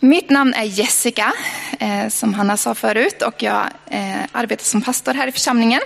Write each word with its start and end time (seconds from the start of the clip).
Mitt 0.00 0.30
namn 0.30 0.54
är 0.54 0.64
Jessica, 0.64 1.32
eh, 1.80 2.08
som 2.08 2.34
Hanna 2.34 2.56
sa 2.56 2.74
förut, 2.74 3.22
och 3.22 3.42
jag 3.42 3.66
eh, 3.90 4.22
arbetar 4.32 4.64
som 4.64 4.82
pastor 4.82 5.14
här 5.14 5.26
i 5.26 5.32
församlingen. 5.32 5.80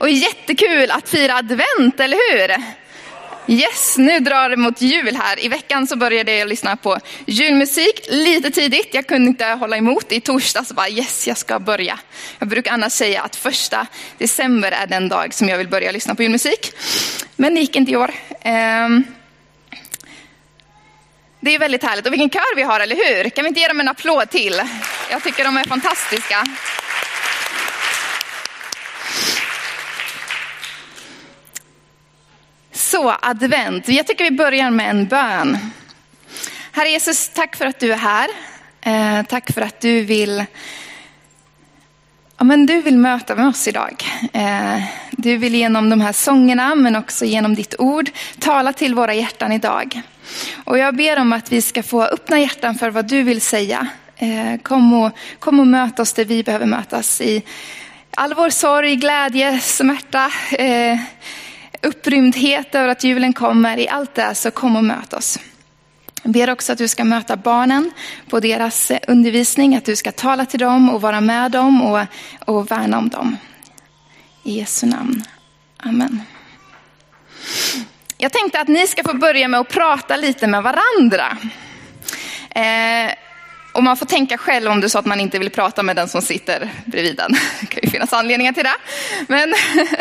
Och 0.00 0.08
jättekul 0.08 0.90
att 0.90 1.08
fira 1.08 1.34
advent, 1.34 2.00
eller 2.00 2.32
hur? 2.32 2.56
Yes, 3.48 3.98
nu 3.98 4.20
drar 4.20 4.48
det 4.48 4.56
mot 4.56 4.80
jul 4.80 5.16
här. 5.16 5.44
I 5.44 5.48
veckan 5.48 5.86
så 5.86 5.96
började 5.96 6.36
jag 6.36 6.48
lyssna 6.48 6.76
på 6.76 6.98
julmusik 7.26 8.06
lite 8.08 8.50
tidigt. 8.50 8.88
Jag 8.94 9.06
kunde 9.06 9.28
inte 9.28 9.46
hålla 9.46 9.76
emot. 9.76 10.12
I 10.12 10.20
torsdags 10.20 10.72
bara 10.72 10.88
yes, 10.88 11.26
jag 11.26 11.36
ska 11.38 11.58
börja. 11.58 11.98
Jag 12.38 12.48
brukar 12.48 12.72
annars 12.72 12.92
säga 12.92 13.22
att 13.22 13.36
första 13.36 13.86
december 14.18 14.72
är 14.72 14.86
den 14.86 15.08
dag 15.08 15.34
som 15.34 15.48
jag 15.48 15.58
vill 15.58 15.68
börja 15.68 15.90
lyssna 15.90 16.14
på 16.14 16.22
julmusik. 16.22 16.72
Men 17.36 17.54
det 17.54 17.60
gick 17.60 17.76
inte 17.76 17.92
i 17.92 17.96
år. 17.96 18.14
Ehm, 18.40 19.04
det 21.46 21.54
är 21.54 21.58
väldigt 21.58 21.82
härligt. 21.82 22.06
Och 22.06 22.12
vilken 22.12 22.30
kör 22.30 22.56
vi 22.56 22.62
har, 22.62 22.80
eller 22.80 22.96
hur? 22.96 23.30
Kan 23.30 23.44
vi 23.44 23.48
inte 23.48 23.60
ge 23.60 23.68
dem 23.68 23.80
en 23.80 23.88
applåd 23.88 24.30
till? 24.30 24.62
Jag 25.10 25.22
tycker 25.22 25.44
de 25.44 25.56
är 25.56 25.64
fantastiska. 25.64 26.44
Så, 32.72 33.14
advent. 33.22 33.88
Jag 33.88 34.06
tycker 34.06 34.24
vi 34.24 34.30
börjar 34.30 34.70
med 34.70 34.90
en 34.90 35.06
bön. 35.06 35.58
Herre 36.72 36.88
Jesus, 36.88 37.28
tack 37.28 37.56
för 37.56 37.66
att 37.66 37.80
du 37.80 37.92
är 37.92 37.96
här. 37.96 38.28
Eh, 38.80 39.26
tack 39.26 39.52
för 39.52 39.60
att 39.60 39.80
du 39.80 40.00
vill 40.00 40.44
Ja, 42.38 42.44
men 42.44 42.66
du 42.66 42.82
vill 42.82 42.98
möta 42.98 43.34
med 43.34 43.48
oss 43.48 43.68
idag. 43.68 44.04
Eh, 44.32 44.82
du 45.10 45.36
vill 45.36 45.54
genom 45.54 45.90
de 45.90 46.00
här 46.00 46.12
sångerna, 46.12 46.74
men 46.74 46.96
också 46.96 47.24
genom 47.24 47.54
ditt 47.54 47.74
ord, 47.78 48.10
tala 48.38 48.72
till 48.72 48.94
våra 48.94 49.14
hjärtan 49.14 49.52
idag. 49.52 50.00
Och 50.64 50.78
jag 50.78 50.96
ber 50.96 51.18
om 51.20 51.32
att 51.32 51.52
vi 51.52 51.62
ska 51.62 51.82
få 51.82 52.02
öppna 52.02 52.38
hjärtan 52.38 52.74
för 52.74 52.90
vad 52.90 53.08
du 53.08 53.22
vill 53.22 53.40
säga. 53.40 53.86
Eh, 54.16 54.60
kom 54.62 54.92
och, 54.92 55.12
kom 55.38 55.60
och 55.60 55.66
möt 55.66 55.98
oss 55.98 56.12
där 56.12 56.24
vi 56.24 56.42
behöver 56.42 56.66
mötas 56.66 57.20
i 57.20 57.42
all 58.10 58.34
vår 58.34 58.50
sorg, 58.50 58.96
glädje, 58.96 59.60
smärta, 59.60 60.30
eh, 60.58 60.98
upprymdhet 61.82 62.74
över 62.74 62.88
att 62.88 63.04
julen 63.04 63.32
kommer. 63.32 63.78
I 63.78 63.88
allt 63.88 64.14
det 64.14 64.34
så 64.34 64.50
kom 64.50 64.76
och 64.76 64.84
möt 64.84 65.12
oss. 65.12 65.38
Jag 66.26 66.32
ber 66.32 66.50
också 66.50 66.72
att 66.72 66.78
du 66.78 66.88
ska 66.88 67.04
möta 67.04 67.36
barnen 67.36 67.92
på 68.28 68.40
deras 68.40 68.90
eh, 68.90 68.98
undervisning, 69.08 69.76
att 69.76 69.84
du 69.84 69.96
ska 69.96 70.12
tala 70.12 70.46
till 70.46 70.60
dem 70.60 70.90
och 70.90 71.00
vara 71.00 71.20
med 71.20 71.50
dem 71.50 71.82
och, 71.82 72.06
och 72.44 72.70
värna 72.70 72.98
om 72.98 73.08
dem. 73.08 73.36
I 74.42 74.58
Jesu 74.58 74.86
namn. 74.86 75.24
Amen. 75.76 76.22
Jag 78.18 78.32
tänkte 78.32 78.60
att 78.60 78.68
ni 78.68 78.86
ska 78.86 79.04
få 79.04 79.14
börja 79.14 79.48
med 79.48 79.60
att 79.60 79.68
prata 79.68 80.16
lite 80.16 80.46
med 80.46 80.62
varandra. 80.62 81.38
Eh, 82.50 83.14
och 83.72 83.82
man 83.82 83.96
får 83.96 84.06
tänka 84.06 84.38
själv 84.38 84.70
om 84.70 84.80
det 84.80 84.86
är 84.86 84.88
så 84.88 84.98
att 84.98 85.06
man 85.06 85.20
inte 85.20 85.38
vill 85.38 85.50
prata 85.50 85.82
med 85.82 85.96
den 85.96 86.08
som 86.08 86.22
sitter 86.22 86.70
bredvid 86.84 87.16
den. 87.16 87.32
Det 87.60 87.66
kan 87.66 87.80
ju 87.82 87.90
finnas 87.90 88.12
anledningar 88.12 88.52
till 88.52 88.64
det. 88.64 88.76
Men, 89.28 89.54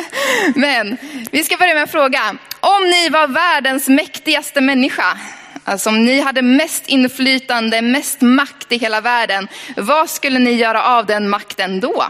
men 0.56 0.98
vi 1.32 1.44
ska 1.44 1.58
börja 1.58 1.74
med 1.74 1.82
en 1.82 1.88
fråga. 1.88 2.38
Om 2.60 2.90
ni 2.90 3.10
var 3.10 3.28
världens 3.28 3.88
mäktigaste 3.88 4.62
människa, 4.62 5.18
alltså 5.66 5.90
om 5.90 6.06
ni 6.06 6.20
hade 6.20 6.42
mest 6.42 6.88
inflytande, 6.88 7.82
mest 7.82 8.22
makt 8.22 8.72
i 8.72 8.78
hela 8.78 9.02
världen, 9.02 9.48
vad 9.78 10.10
skulle 10.10 10.40
ni 10.40 10.52
göra 10.52 10.84
av 10.84 11.06
den 11.06 11.30
makten 11.30 11.80
då? 11.80 12.06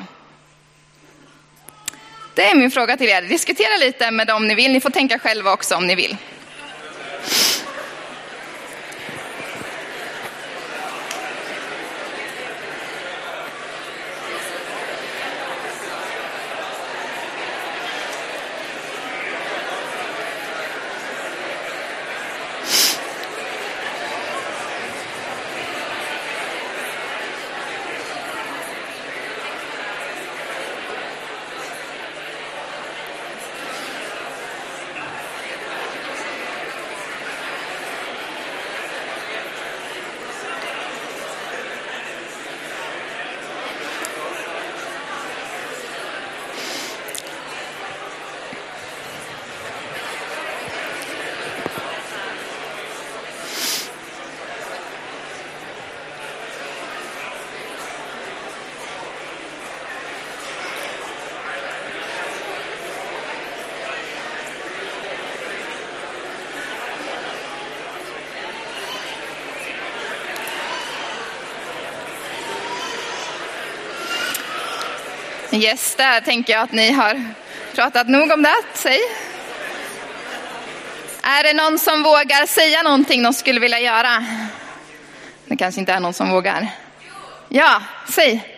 Det 2.34 2.46
är 2.46 2.56
min 2.56 2.72
fråga 2.72 2.98
till 2.98 3.10
er. 3.10 3.22
Diskutera 3.22 3.78
lite 3.78 4.12
med 4.12 4.28
dem 4.28 4.48
ni 4.48 4.56
vill. 4.56 4.72
Ni 4.72 4.82
får 4.82 4.90
tänka 4.90 5.20
själva 5.20 5.54
också 5.54 5.76
om 5.76 5.88
ni 5.88 5.96
vill. 5.96 6.18
Yes, 75.56 75.96
där 75.96 76.22
tänker 76.22 76.54
jag 76.54 76.62
att 76.62 76.72
ni 76.72 76.92
har 76.92 77.24
pratat 77.76 78.08
nog 78.08 78.32
om 78.32 78.42
det. 78.42 78.56
Säg. 78.74 79.00
Är 81.22 81.44
det 81.44 81.54
någon 81.54 81.80
som 81.80 82.04
vågar 82.04 82.46
säga 82.46 82.82
någonting 82.82 83.24
de 83.24 83.34
skulle 83.34 83.60
vilja 83.60 83.80
göra? 83.80 84.26
Det 85.46 85.56
kanske 85.58 85.82
inte 85.82 85.94
är 85.94 86.00
någon 86.00 86.14
som 86.14 86.30
vågar. 86.30 86.68
Ja, 87.50 87.82
säg. 88.10 88.56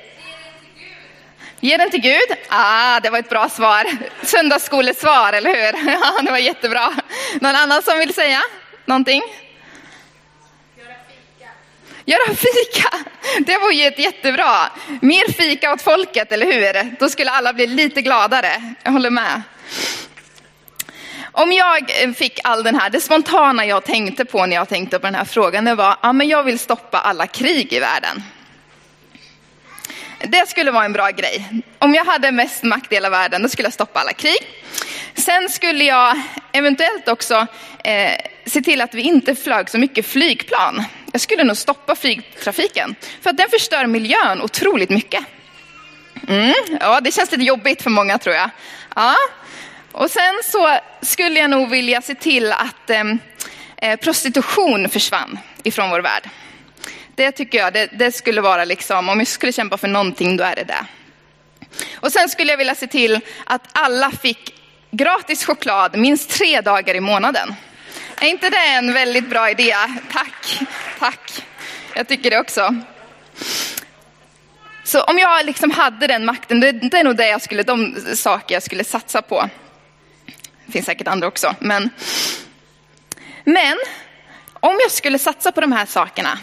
Ge 1.60 1.78
den 1.78 1.90
till 1.90 2.02
Gud. 2.02 2.38
Ah, 2.50 3.00
det 3.00 3.10
var 3.10 3.20
ett 3.20 3.30
bra 3.30 3.50
svar. 3.50 3.86
Söndagsskolesvar, 4.24 5.34
eller 5.34 5.50
hur? 5.50 5.92
Ja, 6.02 6.22
det 6.22 6.32
var 6.32 6.38
jättebra. 6.38 6.94
Någon 7.42 7.56
annan 7.56 7.82
som 7.82 8.00
vill 8.00 8.14
säga 8.14 8.42
någonting? 8.86 9.22
Göra 12.10 12.36
fika, 12.36 12.90
det 13.40 13.58
var 13.58 13.72
ju 13.72 13.86
ett 13.86 14.00
jättebra. 14.00 14.72
Mer 15.02 15.32
fika 15.32 15.74
åt 15.74 15.82
folket, 15.82 16.32
eller 16.32 16.46
hur? 16.46 16.96
Då 17.00 17.10
skulle 17.10 17.32
alla 17.32 17.54
bli 17.54 17.68
lite 17.68 18.02
gladare. 18.02 18.74
Jag 18.84 18.92
håller 18.92 19.10
med. 19.10 19.42
Om 21.32 21.52
jag 21.52 21.92
fick 22.18 22.40
all 22.44 22.64
den 22.64 22.76
här, 22.76 22.90
det 22.90 23.02
spontana 23.02 23.66
jag 23.66 23.84
tänkte 23.84 24.26
på 24.26 24.46
när 24.46 24.56
jag 24.56 24.70
tänkte 24.70 25.00
på 25.00 25.08
den 25.08 25.16
här 25.16 25.26
frågan, 25.26 25.66
det 25.66 25.76
var, 25.76 25.98
ja 26.02 26.14
men 26.14 26.28
jag 26.28 26.44
vill 26.44 26.60
stoppa 26.60 26.98
alla 26.98 27.28
krig 27.28 27.74
i 27.74 27.80
världen. 27.80 28.24
Det 30.20 30.50
skulle 30.50 30.72
vara 30.72 30.86
en 30.86 30.94
bra 30.94 31.10
grej. 31.10 31.64
Om 31.80 31.94
jag 31.94 32.06
hade 32.06 32.32
mest 32.32 32.64
makt 32.64 32.92
i 32.92 32.96
hela 32.96 33.10
världen, 33.10 33.44
då 33.44 33.50
skulle 33.50 33.66
jag 33.66 33.74
stoppa 33.74 34.00
alla 34.00 34.14
krig. 34.14 34.40
Sen 35.14 35.50
skulle 35.50 35.84
jag 35.84 36.22
eventuellt 36.52 37.08
också 37.08 37.48
eh, 37.84 38.12
se 38.48 38.62
till 38.62 38.82
att 38.82 38.94
vi 38.94 39.02
inte 39.02 39.36
flög 39.36 39.70
så 39.70 39.78
mycket 39.78 40.06
flygplan. 40.06 40.84
Jag 41.12 41.22
skulle 41.22 41.44
nog 41.44 41.58
stoppa 41.58 41.96
flygtrafiken, 41.96 42.96
för 43.22 43.30
att 43.30 43.38
den 43.38 43.50
förstör 43.50 43.86
miljön 43.86 44.42
otroligt 44.42 44.90
mycket. 44.90 45.26
Mm, 46.28 46.54
ja, 46.80 47.00
det 47.02 47.12
känns 47.12 47.32
lite 47.32 47.44
jobbigt 47.44 47.82
för 47.82 47.90
många 47.90 48.18
tror 48.18 48.36
jag. 48.36 48.50
Ja. 48.96 49.16
Och 49.92 50.12
sen 50.12 50.40
så 50.44 50.80
skulle 51.02 51.40
jag 51.40 51.50
nog 51.50 51.70
vilja 51.70 52.02
se 52.02 52.16
till 52.16 52.52
att 52.52 52.90
ehm, 52.90 53.20
eh, 53.78 54.00
prostitution 54.00 54.90
försvann 54.90 55.40
ifrån 55.64 55.90
vår 55.90 56.00
värld. 56.00 56.30
Det 57.16 57.32
tycker 57.32 57.58
jag, 57.58 57.74
det, 57.74 57.90
det, 57.92 58.12
skulle 58.12 58.42
vara 58.42 58.66
liksom, 58.66 59.10
om 59.10 59.20
jag 59.20 59.28
skulle 59.28 59.52
kämpa 59.52 59.78
för 59.78 59.88
någonting, 59.88 60.38
då 60.38 60.44
är 60.44 60.56
det 60.56 60.64
det. 60.64 60.86
Och 61.96 62.12
sen 62.12 62.30
skulle 62.30 62.52
jag 62.52 62.58
vilja 62.58 62.76
se 62.76 62.88
till 62.88 63.20
att 63.46 63.62
alla 63.72 64.12
fick 64.12 64.54
gratis 64.92 65.46
choklad 65.46 65.98
minst 65.98 66.30
tre 66.30 66.62
dagar 66.62 66.96
i 66.96 67.00
månaden. 67.00 67.56
Är 68.22 68.28
inte 68.28 68.50
det 68.50 68.68
en 68.68 68.94
väldigt 68.94 69.30
bra 69.30 69.50
idé? 69.50 69.76
Tack, 70.12 70.60
tack. 71.00 71.46
Jag 71.96 72.08
tycker 72.08 72.32
det 72.32 72.40
också. 72.40 72.76
Så 74.84 75.02
om 75.02 75.18
jag 75.18 75.46
liksom 75.46 75.72
hade 75.72 76.08
den 76.08 76.26
makten, 76.26 76.60
det, 76.60 76.72
det 76.72 76.98
är 76.98 77.04
nog 77.04 77.16
det 77.16 77.28
jag 77.28 77.42
skulle, 77.42 77.64
de 77.64 77.96
saker 78.16 78.56
jag 78.56 78.64
skulle 78.64 78.84
satsa 78.84 79.22
på. 79.22 79.50
Det 80.66 80.72
finns 80.72 80.86
säkert 80.86 81.08
andra 81.08 81.28
också, 81.28 81.56
men. 81.60 81.90
Men 83.44 83.78
om 84.54 84.78
jag 84.82 84.92
skulle 84.92 85.20
satsa 85.20 85.52
på 85.52 85.62
de 85.62 85.72
här 85.72 85.86
sakerna, 85.86 86.40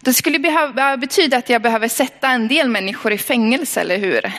det 0.00 0.12
skulle 0.14 0.38
behöva 0.38 0.96
betyda 0.96 1.36
att 1.36 1.48
jag 1.48 1.62
behöver 1.62 1.88
sätta 1.88 2.28
en 2.28 2.48
del 2.48 2.68
människor 2.68 3.12
i 3.12 3.18
fängelse, 3.18 3.80
eller 3.80 3.98
hur? 3.98 4.32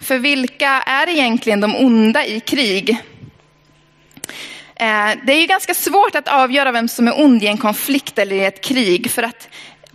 För 0.00 0.18
vilka 0.18 0.68
är 0.70 1.08
egentligen 1.08 1.60
de 1.60 1.76
onda 1.76 2.24
i 2.24 2.40
krig? 2.40 2.98
Eh, 4.80 5.12
det 5.24 5.32
är 5.32 5.40
ju 5.40 5.46
ganska 5.46 5.74
svårt 5.74 6.14
att 6.14 6.28
avgöra 6.28 6.72
vem 6.72 6.88
som 6.88 7.08
är 7.08 7.20
ond 7.20 7.42
i 7.42 7.46
en 7.46 7.58
konflikt 7.58 8.18
eller 8.18 8.36
i 8.36 8.44
ett 8.44 8.64
krig. 8.64 9.10
För 9.10 9.22
att 9.22 9.48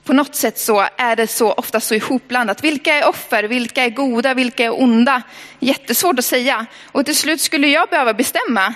på 0.04 0.14
något 0.14 0.36
sätt 0.36 0.60
så 0.60 0.88
är 0.98 1.16
det 1.16 1.28
så 1.28 1.52
ofta 1.52 1.80
så 1.80 1.96
ihopblandat. 1.96 2.64
Vilka 2.64 2.94
är 2.94 3.08
offer, 3.08 3.44
vilka 3.44 3.84
är 3.84 3.90
goda, 3.90 4.34
vilka 4.34 4.66
är 4.66 4.82
onda? 4.82 5.22
Jättesvårt 5.60 6.20
att 6.20 6.26
säga. 6.26 6.66
Och 6.92 7.06
till 7.06 7.16
slut 7.16 7.42
skulle 7.42 7.68
jag 7.68 7.90
behöva 7.90 8.14
bestämma 8.14 8.74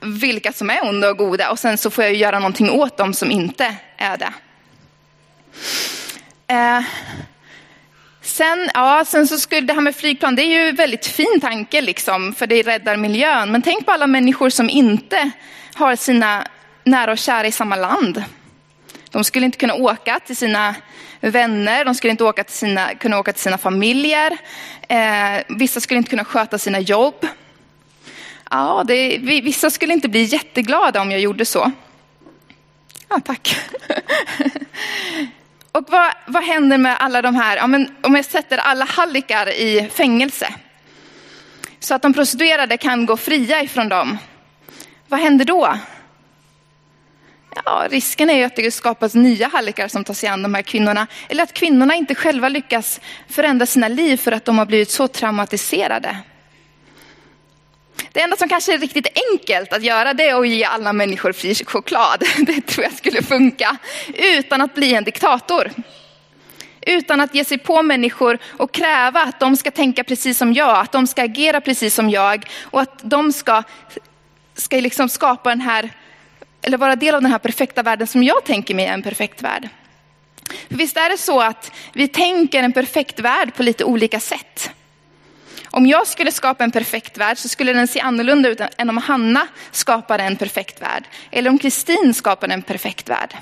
vilka 0.00 0.52
som 0.52 0.70
är 0.70 0.88
onda 0.88 1.10
och 1.10 1.16
goda 1.16 1.50
och 1.50 1.58
sen 1.58 1.78
så 1.78 1.90
får 1.90 2.04
jag 2.04 2.14
göra 2.14 2.38
någonting 2.38 2.70
åt 2.70 2.96
dem 2.96 3.14
som 3.14 3.30
inte 3.30 3.76
är 3.96 4.16
det. 4.16 4.32
Eh, 6.46 6.82
sen, 8.24 8.70
ja, 8.74 9.04
sen 9.06 9.26
så 9.26 9.38
skulle 9.38 9.60
det 9.60 9.72
här 9.72 9.80
med 9.80 9.96
flygplan, 9.96 10.36
det 10.36 10.42
är 10.42 10.62
ju 10.62 10.68
en 10.68 10.76
väldigt 10.76 11.06
fin 11.06 11.40
tanke 11.40 11.80
liksom, 11.80 12.34
för 12.34 12.46
det 12.46 12.62
räddar 12.62 12.96
miljön. 12.96 13.52
Men 13.52 13.62
tänk 13.62 13.86
på 13.86 13.92
alla 13.92 14.06
människor 14.06 14.50
som 14.50 14.70
inte 14.70 15.30
har 15.74 15.96
sina 15.96 16.46
nära 16.84 17.12
och 17.12 17.18
kära 17.18 17.46
i 17.46 17.52
samma 17.52 17.76
land. 17.76 18.24
De 19.10 19.24
skulle 19.24 19.46
inte 19.46 19.58
kunna 19.58 19.74
åka 19.74 20.20
till 20.26 20.36
sina 20.36 20.74
vänner, 21.20 21.84
de 21.84 21.94
skulle 21.94 22.10
inte 22.10 22.24
åka 22.24 22.44
till 22.44 22.56
sina, 22.56 22.94
kunna 22.94 23.18
åka 23.18 23.32
till 23.32 23.42
sina 23.42 23.58
familjer. 23.58 24.38
Eh, 24.88 25.42
vissa 25.48 25.80
skulle 25.80 25.98
inte 25.98 26.10
kunna 26.10 26.24
sköta 26.24 26.58
sina 26.58 26.80
jobb. 26.80 27.26
Ja, 28.50 28.84
det, 28.86 29.18
vissa 29.18 29.70
skulle 29.70 29.92
inte 29.92 30.08
bli 30.08 30.22
jätteglada 30.22 31.00
om 31.00 31.10
jag 31.10 31.20
gjorde 31.20 31.44
så. 31.44 31.72
Ja, 33.08 33.20
tack. 33.24 33.56
Och 35.74 35.84
vad, 35.88 36.12
vad 36.34 36.44
händer 36.44 36.78
med 36.78 36.96
alla 37.00 37.22
de 37.22 37.34
här, 37.34 37.56
ja, 37.56 37.66
men 37.66 37.94
om 38.02 38.14
jag 38.14 38.24
sätter 38.24 38.58
alla 38.58 38.84
hallickar 38.84 39.48
i 39.50 39.90
fängelse, 39.94 40.54
så 41.80 41.94
att 41.94 42.02
de 42.02 42.14
prostituerade 42.14 42.76
kan 42.76 43.06
gå 43.06 43.16
fria 43.16 43.62
ifrån 43.62 43.88
dem, 43.88 44.18
vad 45.08 45.20
händer 45.20 45.44
då? 45.44 45.78
Ja, 47.64 47.86
risken 47.90 48.30
är 48.30 48.34
ju 48.34 48.44
att 48.44 48.56
det 48.56 48.70
skapas 48.70 49.14
nya 49.14 49.48
hallickar 49.48 49.88
som 49.88 50.04
tar 50.04 50.14
sig 50.14 50.28
an 50.28 50.42
de 50.42 50.54
här 50.54 50.62
kvinnorna. 50.62 51.06
Eller 51.28 51.42
att 51.42 51.52
kvinnorna 51.52 51.94
inte 51.94 52.14
själva 52.14 52.48
lyckas 52.48 53.00
förändra 53.28 53.66
sina 53.66 53.88
liv 53.88 54.16
för 54.16 54.32
att 54.32 54.44
de 54.44 54.58
har 54.58 54.66
blivit 54.66 54.90
så 54.90 55.08
traumatiserade. 55.08 56.16
Det 58.12 58.20
enda 58.20 58.36
som 58.36 58.48
kanske 58.48 58.74
är 58.74 58.78
riktigt 58.78 59.06
enkelt 59.32 59.72
att 59.72 59.82
göra 59.82 60.14
det 60.14 60.28
är 60.28 60.40
att 60.40 60.48
ge 60.48 60.64
alla 60.64 60.92
människor 60.92 61.32
fri 61.32 61.54
choklad. 61.54 62.22
Det 62.46 62.60
tror 62.60 62.84
jag 62.84 62.92
skulle 62.92 63.22
funka. 63.22 63.76
Utan 64.14 64.60
att 64.60 64.74
bli 64.74 64.94
en 64.94 65.04
diktator. 65.04 65.70
Utan 66.86 67.20
att 67.20 67.34
ge 67.34 67.44
sig 67.44 67.58
på 67.58 67.82
människor 67.82 68.38
och 68.50 68.72
kräva 68.72 69.20
att 69.20 69.40
de 69.40 69.56
ska 69.56 69.70
tänka 69.70 70.04
precis 70.04 70.38
som 70.38 70.52
jag, 70.52 70.78
att 70.78 70.92
de 70.92 71.06
ska 71.06 71.22
agera 71.22 71.60
precis 71.60 71.94
som 71.94 72.10
jag 72.10 72.46
och 72.62 72.80
att 72.80 73.00
de 73.02 73.32
ska, 73.32 73.62
ska 74.54 74.76
liksom 74.76 75.08
skapa 75.08 75.50
den 75.50 75.60
här, 75.60 75.90
eller 76.62 76.78
vara 76.78 76.96
del 76.96 77.14
av 77.14 77.22
den 77.22 77.30
här 77.30 77.38
perfekta 77.38 77.82
världen 77.82 78.06
som 78.06 78.22
jag 78.22 78.44
tänker 78.44 78.74
mig 78.74 78.86
är 78.86 78.92
en 78.92 79.02
perfekt 79.02 79.42
värld. 79.42 79.68
För 80.68 80.76
visst 80.76 80.96
är 80.96 81.10
det 81.10 81.18
så 81.18 81.40
att 81.40 81.72
vi 81.92 82.08
tänker 82.08 82.62
en 82.62 82.72
perfekt 82.72 83.20
värld 83.20 83.54
på 83.54 83.62
lite 83.62 83.84
olika 83.84 84.20
sätt. 84.20 84.70
Om 85.70 85.86
jag 85.86 86.06
skulle 86.06 86.32
skapa 86.32 86.64
en 86.64 86.70
perfekt 86.70 87.18
värld 87.18 87.38
så 87.38 87.48
skulle 87.48 87.72
den 87.72 87.88
se 87.88 88.00
annorlunda 88.00 88.48
ut 88.48 88.60
än 88.78 88.90
om 88.90 88.98
Hanna 88.98 89.46
skapade 89.70 90.22
en 90.22 90.36
perfekt 90.36 90.82
värld. 90.82 91.04
Eller 91.30 91.50
om 91.50 91.58
Kristin 91.58 92.14
skapade 92.14 92.54
en 92.54 92.62
perfekt 92.62 93.08
värld. 93.08 93.34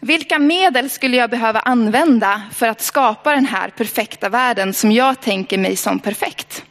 Vilka 0.00 0.38
medel 0.38 0.90
skulle 0.90 1.16
jag 1.16 1.30
behöva 1.30 1.60
använda 1.60 2.42
för 2.52 2.68
att 2.68 2.80
skapa 2.80 3.32
den 3.32 3.46
här 3.46 3.70
perfekta 3.70 4.28
världen 4.28 4.74
som 4.74 4.92
jag 4.92 5.20
tänker 5.20 5.58
mig 5.58 5.76
som 5.76 5.98
perfekt? 5.98 6.64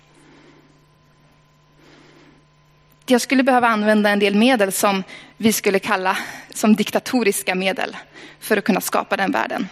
Jag 3.06 3.22
skulle 3.22 3.44
behöva 3.44 3.68
använda 3.68 4.10
en 4.10 4.20
del 4.20 4.36
medel 4.36 4.72
som 4.72 5.04
vi 5.38 5.54
skulle 5.54 5.80
kalla 5.80 6.18
som 6.54 6.76
diktatoriska 6.76 7.56
medel 7.56 7.98
för 8.40 8.58
att 8.58 8.64
kunna 8.64 8.82
skapa 8.82 9.18
den 9.18 9.32
världen. 9.32 9.68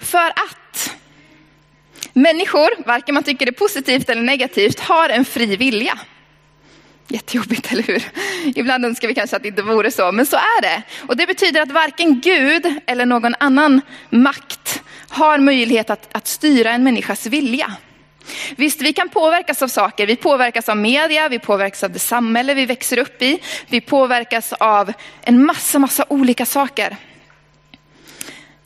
För 0.00 0.28
att 0.28 0.96
människor, 2.12 2.86
varken 2.86 3.14
man 3.14 3.24
tycker 3.24 3.46
det 3.46 3.50
är 3.50 3.52
positivt 3.52 4.08
eller 4.08 4.22
negativt, 4.22 4.80
har 4.80 5.08
en 5.08 5.24
fri 5.24 5.56
vilja. 5.56 5.98
Jättejobbigt, 7.08 7.72
eller 7.72 7.82
hur? 7.82 8.02
Ibland 8.54 8.84
önskar 8.84 9.08
vi 9.08 9.14
kanske 9.14 9.36
att 9.36 9.42
det 9.42 9.48
inte 9.48 9.62
vore 9.62 9.90
så, 9.90 10.12
men 10.12 10.26
så 10.26 10.36
är 10.36 10.62
det. 10.62 10.82
Och 11.08 11.16
det 11.16 11.26
betyder 11.26 11.62
att 11.62 11.70
varken 11.72 12.20
Gud 12.20 12.74
eller 12.86 13.06
någon 13.06 13.34
annan 13.40 13.80
makt 14.10 14.82
har 15.08 15.38
möjlighet 15.38 15.90
att, 15.90 16.08
att 16.12 16.26
styra 16.26 16.70
en 16.70 16.84
människas 16.84 17.26
vilja. 17.26 17.72
Visst, 18.56 18.82
vi 18.82 18.92
kan 18.92 19.08
påverkas 19.08 19.62
av 19.62 19.68
saker. 19.68 20.06
Vi 20.06 20.16
påverkas 20.16 20.68
av 20.68 20.76
media, 20.76 21.28
vi 21.28 21.38
påverkas 21.38 21.84
av 21.84 21.90
det 21.90 21.98
samhälle 21.98 22.54
vi 22.54 22.66
växer 22.66 22.98
upp 22.98 23.22
i. 23.22 23.38
Vi 23.68 23.80
påverkas 23.80 24.52
av 24.52 24.92
en 25.22 25.46
massa, 25.46 25.78
massa 25.78 26.04
olika 26.08 26.46
saker. 26.46 26.96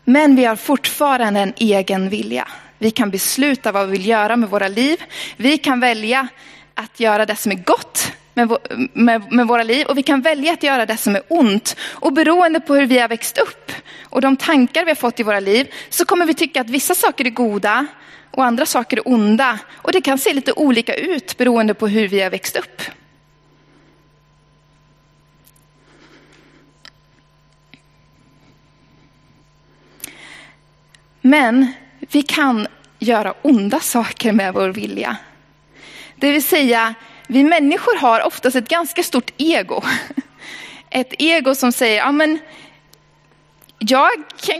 Men 0.04 0.36
vi 0.36 0.44
har 0.44 0.56
fortfarande 0.56 1.40
en 1.40 1.52
egen 1.56 2.08
vilja. 2.08 2.48
Vi 2.78 2.90
kan 2.90 3.10
besluta 3.10 3.72
vad 3.72 3.86
vi 3.86 3.92
vill 3.92 4.06
göra 4.06 4.36
med 4.36 4.50
våra 4.50 4.68
liv. 4.68 5.02
Vi 5.36 5.58
kan 5.58 5.80
välja 5.80 6.28
att 6.74 7.00
göra 7.00 7.26
det 7.26 7.36
som 7.36 7.52
är 7.52 7.56
gott 7.56 8.12
med, 8.38 8.56
med, 8.92 9.32
med, 9.32 9.46
våra 9.46 9.62
liv 9.62 9.86
och 9.86 9.98
vi 9.98 10.02
kan 10.02 10.20
välja 10.20 10.52
att 10.52 10.62
göra 10.62 10.86
det 10.86 10.96
som 10.96 11.16
är 11.16 11.22
ont. 11.28 11.76
Och 11.80 12.12
beroende 12.12 12.60
på 12.60 12.74
hur 12.74 12.86
vi 12.86 12.98
har 12.98 13.08
växt 13.08 13.38
upp 13.38 13.72
och 14.02 14.20
de 14.20 14.36
tankar 14.36 14.84
vi 14.84 14.90
har 14.90 14.96
fått 14.96 15.20
i 15.20 15.22
våra 15.22 15.40
liv 15.40 15.74
så 15.88 16.04
kommer 16.04 16.26
vi 16.26 16.34
tycka 16.34 16.60
att 16.60 16.70
vissa 16.70 16.94
saker 16.94 17.24
är 17.24 17.30
goda 17.30 17.86
och 18.30 18.44
andra 18.44 18.66
saker 18.66 18.96
är 18.96 19.08
onda. 19.08 19.58
Och 19.74 19.92
det 19.92 20.00
kan 20.00 20.18
se 20.18 20.32
lite 20.32 20.52
olika 20.52 20.94
ut 20.94 21.36
beroende 21.36 21.74
på 21.74 21.88
hur 21.88 22.08
vi 22.08 22.20
har 22.20 22.30
växt 22.30 22.56
upp. 22.56 22.82
Men 31.20 31.72
vi 32.00 32.22
kan 32.22 32.66
göra 32.98 33.34
onda 33.42 33.80
saker 33.80 34.32
med 34.32 34.54
vår 34.54 34.68
vilja. 34.68 35.16
Det 36.16 36.32
vill 36.32 36.42
säga, 36.42 36.94
vi 37.30 37.44
människor 37.44 37.98
har 37.98 38.26
oftast 38.26 38.56
ett 38.56 38.68
ganska 38.68 39.02
stort 39.02 39.30
ego. 39.36 39.82
Ett 40.90 41.14
ego 41.18 41.54
som 41.54 41.72
säger, 41.72 41.96
ja 41.96 42.12
men 42.12 42.38
jag 43.78 44.10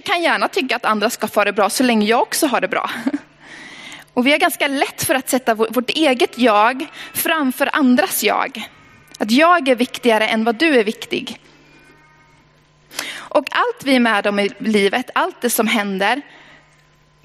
kan 0.04 0.22
gärna 0.22 0.48
tycka 0.48 0.76
att 0.76 0.84
andra 0.84 1.10
ska 1.10 1.28
få 1.28 1.44
det 1.44 1.52
bra 1.52 1.70
så 1.70 1.82
länge 1.82 2.06
jag 2.06 2.22
också 2.22 2.46
har 2.46 2.60
det 2.60 2.68
bra. 2.68 2.90
Och 4.14 4.26
vi 4.26 4.30
har 4.30 4.38
ganska 4.38 4.68
lätt 4.68 5.04
för 5.04 5.14
att 5.14 5.28
sätta 5.28 5.54
vårt 5.54 5.90
eget 5.90 6.38
jag 6.38 6.86
framför 7.12 7.70
andras 7.72 8.22
jag. 8.22 8.68
Att 9.18 9.30
jag 9.30 9.68
är 9.68 9.74
viktigare 9.74 10.28
än 10.28 10.44
vad 10.44 10.54
du 10.54 10.78
är 10.78 10.84
viktig. 10.84 11.40
Och 13.14 13.44
allt 13.50 13.84
vi 13.84 13.96
är 13.96 14.00
med 14.00 14.26
om 14.26 14.38
i 14.38 14.50
livet, 14.58 15.10
allt 15.14 15.40
det 15.40 15.50
som 15.50 15.66
händer, 15.66 16.22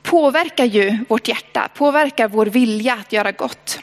påverkar 0.01 0.65
ju 0.65 1.05
vårt 1.09 1.27
hjärta, 1.27 1.69
påverkar 1.73 2.27
vår 2.27 2.45
vilja 2.45 2.93
att 2.93 3.13
göra 3.13 3.31
gott. 3.31 3.79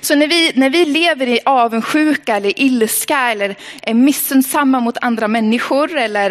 Så 0.00 0.14
när 0.14 0.28
vi, 0.28 0.52
när 0.54 0.70
vi 0.70 0.84
lever 0.84 1.26
i 1.26 1.40
avundsjuka 1.44 2.36
eller 2.36 2.60
ilska 2.60 3.18
eller 3.18 3.56
är 3.82 3.94
missunnsamma 3.94 4.80
mot 4.80 4.96
andra 5.00 5.28
människor 5.28 5.96
eller 5.96 6.30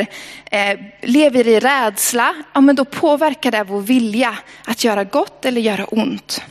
eh, 0.52 0.80
lever 1.02 1.48
i 1.48 1.60
rädsla, 1.60 2.36
ja, 2.54 2.62
men 2.62 2.76
då 2.76 2.86
påverkar 2.86 3.52
det 3.52 3.64
vår 3.64 3.82
vilja 3.82 4.38
att 4.66 4.84
göra 4.84 5.04
gott 5.04 5.46
eller 5.46 5.62
göra 5.62 5.86
ont. 5.86 6.42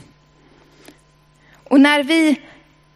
Och 1.69 1.81
när 1.81 2.03
vi 2.03 2.41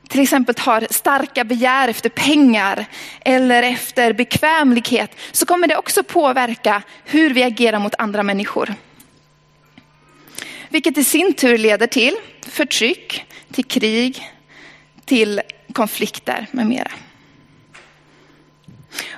till 0.09 0.21
exempel 0.21 0.55
har 0.59 0.87
starka 0.91 1.45
begär 1.45 1.89
efter 1.89 2.09
pengar 2.09 2.87
eller 3.21 3.63
efter 3.63 4.13
bekvämlighet 4.13 5.17
så 5.33 5.47
kommer 5.47 5.67
det 5.69 5.77
också 5.77 6.03
påverka 6.03 6.83
hur 7.05 7.35
vi 7.35 7.43
agerar 7.43 7.79
mot 7.79 7.95
andra 7.99 8.23
människor. 8.23 8.75
Vilket 10.71 10.99
i 10.99 11.05
sin 11.05 11.35
tur 11.35 11.59
leder 11.59 11.87
till 11.87 12.17
förtryck, 12.49 13.25
till 13.53 13.65
krig, 13.65 14.31
till 15.05 15.41
konflikter 15.73 16.47
med 16.51 16.67
mera. 16.67 16.91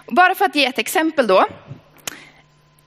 Bara 0.06 0.35
för 0.35 0.44
att 0.44 0.54
ge 0.54 0.66
ett 0.66 0.78
exempel 0.78 1.26
då. 1.26 1.47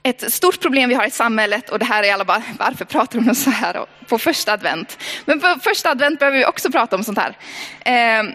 Ett 0.04 0.34
stort 0.34 0.62
problem 0.62 0.90
vi 0.90 0.96
har 0.96 1.08
i 1.08 1.12
samhället 1.12 1.70
och 1.70 1.80
det 1.80 1.86
här 1.86 2.04
är 2.04 2.14
alla 2.14 2.26
bara, 2.26 2.44
varför 2.60 2.86
pratar 2.86 3.20
de 3.20 3.36
så 3.36 3.50
här 3.50 3.86
på 4.08 4.18
första 4.18 4.54
advent? 4.54 4.98
Men 5.26 5.40
på 5.40 5.60
första 5.64 5.90
advent 5.90 6.20
behöver 6.20 6.38
vi 6.38 6.46
också 6.46 6.72
prata 6.72 6.96
om 6.96 7.04
sånt 7.04 7.18
här. 7.18 7.38
Ehm, 7.86 8.34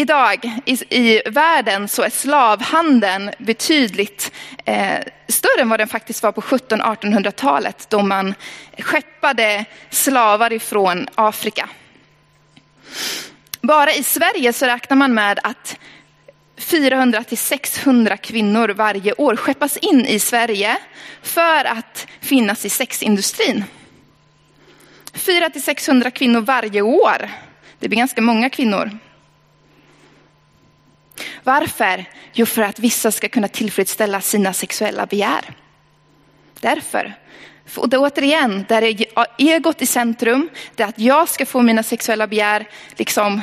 Idag 0.00 0.62
i, 0.64 0.72
i 0.90 1.22
världen 1.26 1.88
så 1.88 2.02
är 2.02 2.10
slavhandeln 2.10 3.30
betydligt 3.38 4.32
eh, 4.64 4.98
större 5.28 5.60
än 5.60 5.68
vad 5.68 5.80
den 5.80 5.88
faktiskt 5.88 6.22
var 6.22 6.32
på 6.32 6.40
1700-1800-talet 6.40 7.86
då 7.90 8.02
man 8.02 8.34
skeppade 8.78 9.64
slavar 9.90 10.52
ifrån 10.52 11.08
Afrika. 11.14 11.68
Bara 13.60 13.92
i 13.92 14.02
Sverige 14.02 14.52
så 14.52 14.66
räknar 14.66 14.96
man 14.96 15.14
med 15.14 15.38
att 15.42 15.76
400 16.56 17.24
till 17.24 17.38
600 17.38 18.16
kvinnor 18.16 18.68
varje 18.68 19.12
år 19.12 19.36
skeppas 19.36 19.76
in 19.76 20.06
i 20.06 20.18
Sverige 20.18 20.76
för 21.22 21.64
att 21.64 22.06
finnas 22.20 22.64
i 22.64 22.70
sexindustrin. 22.70 23.64
400 25.12 25.50
till 25.50 25.62
600 25.62 26.10
kvinnor 26.10 26.40
varje 26.40 26.82
år. 26.82 27.30
Det 27.78 27.88
blir 27.88 27.98
ganska 27.98 28.22
många 28.22 28.50
kvinnor. 28.50 28.98
Varför? 31.44 32.04
Jo, 32.32 32.46
för 32.46 32.62
att 32.62 32.78
vissa 32.78 33.12
ska 33.12 33.28
kunna 33.28 33.48
tillfredsställa 33.48 34.20
sina 34.20 34.52
sexuella 34.52 35.06
begär. 35.06 35.44
Därför. 36.60 37.14
Och 37.76 37.88
det, 37.88 37.98
återigen, 37.98 38.64
där 38.68 38.82
är 38.82 39.06
egot 39.38 39.82
i 39.82 39.86
centrum. 39.86 40.48
Det 40.74 40.82
är 40.82 40.88
att 40.88 40.98
jag 40.98 41.28
ska 41.28 41.46
få 41.46 41.62
mina 41.62 41.82
sexuella 41.82 42.26
begär 42.26 42.68
liksom 42.96 43.42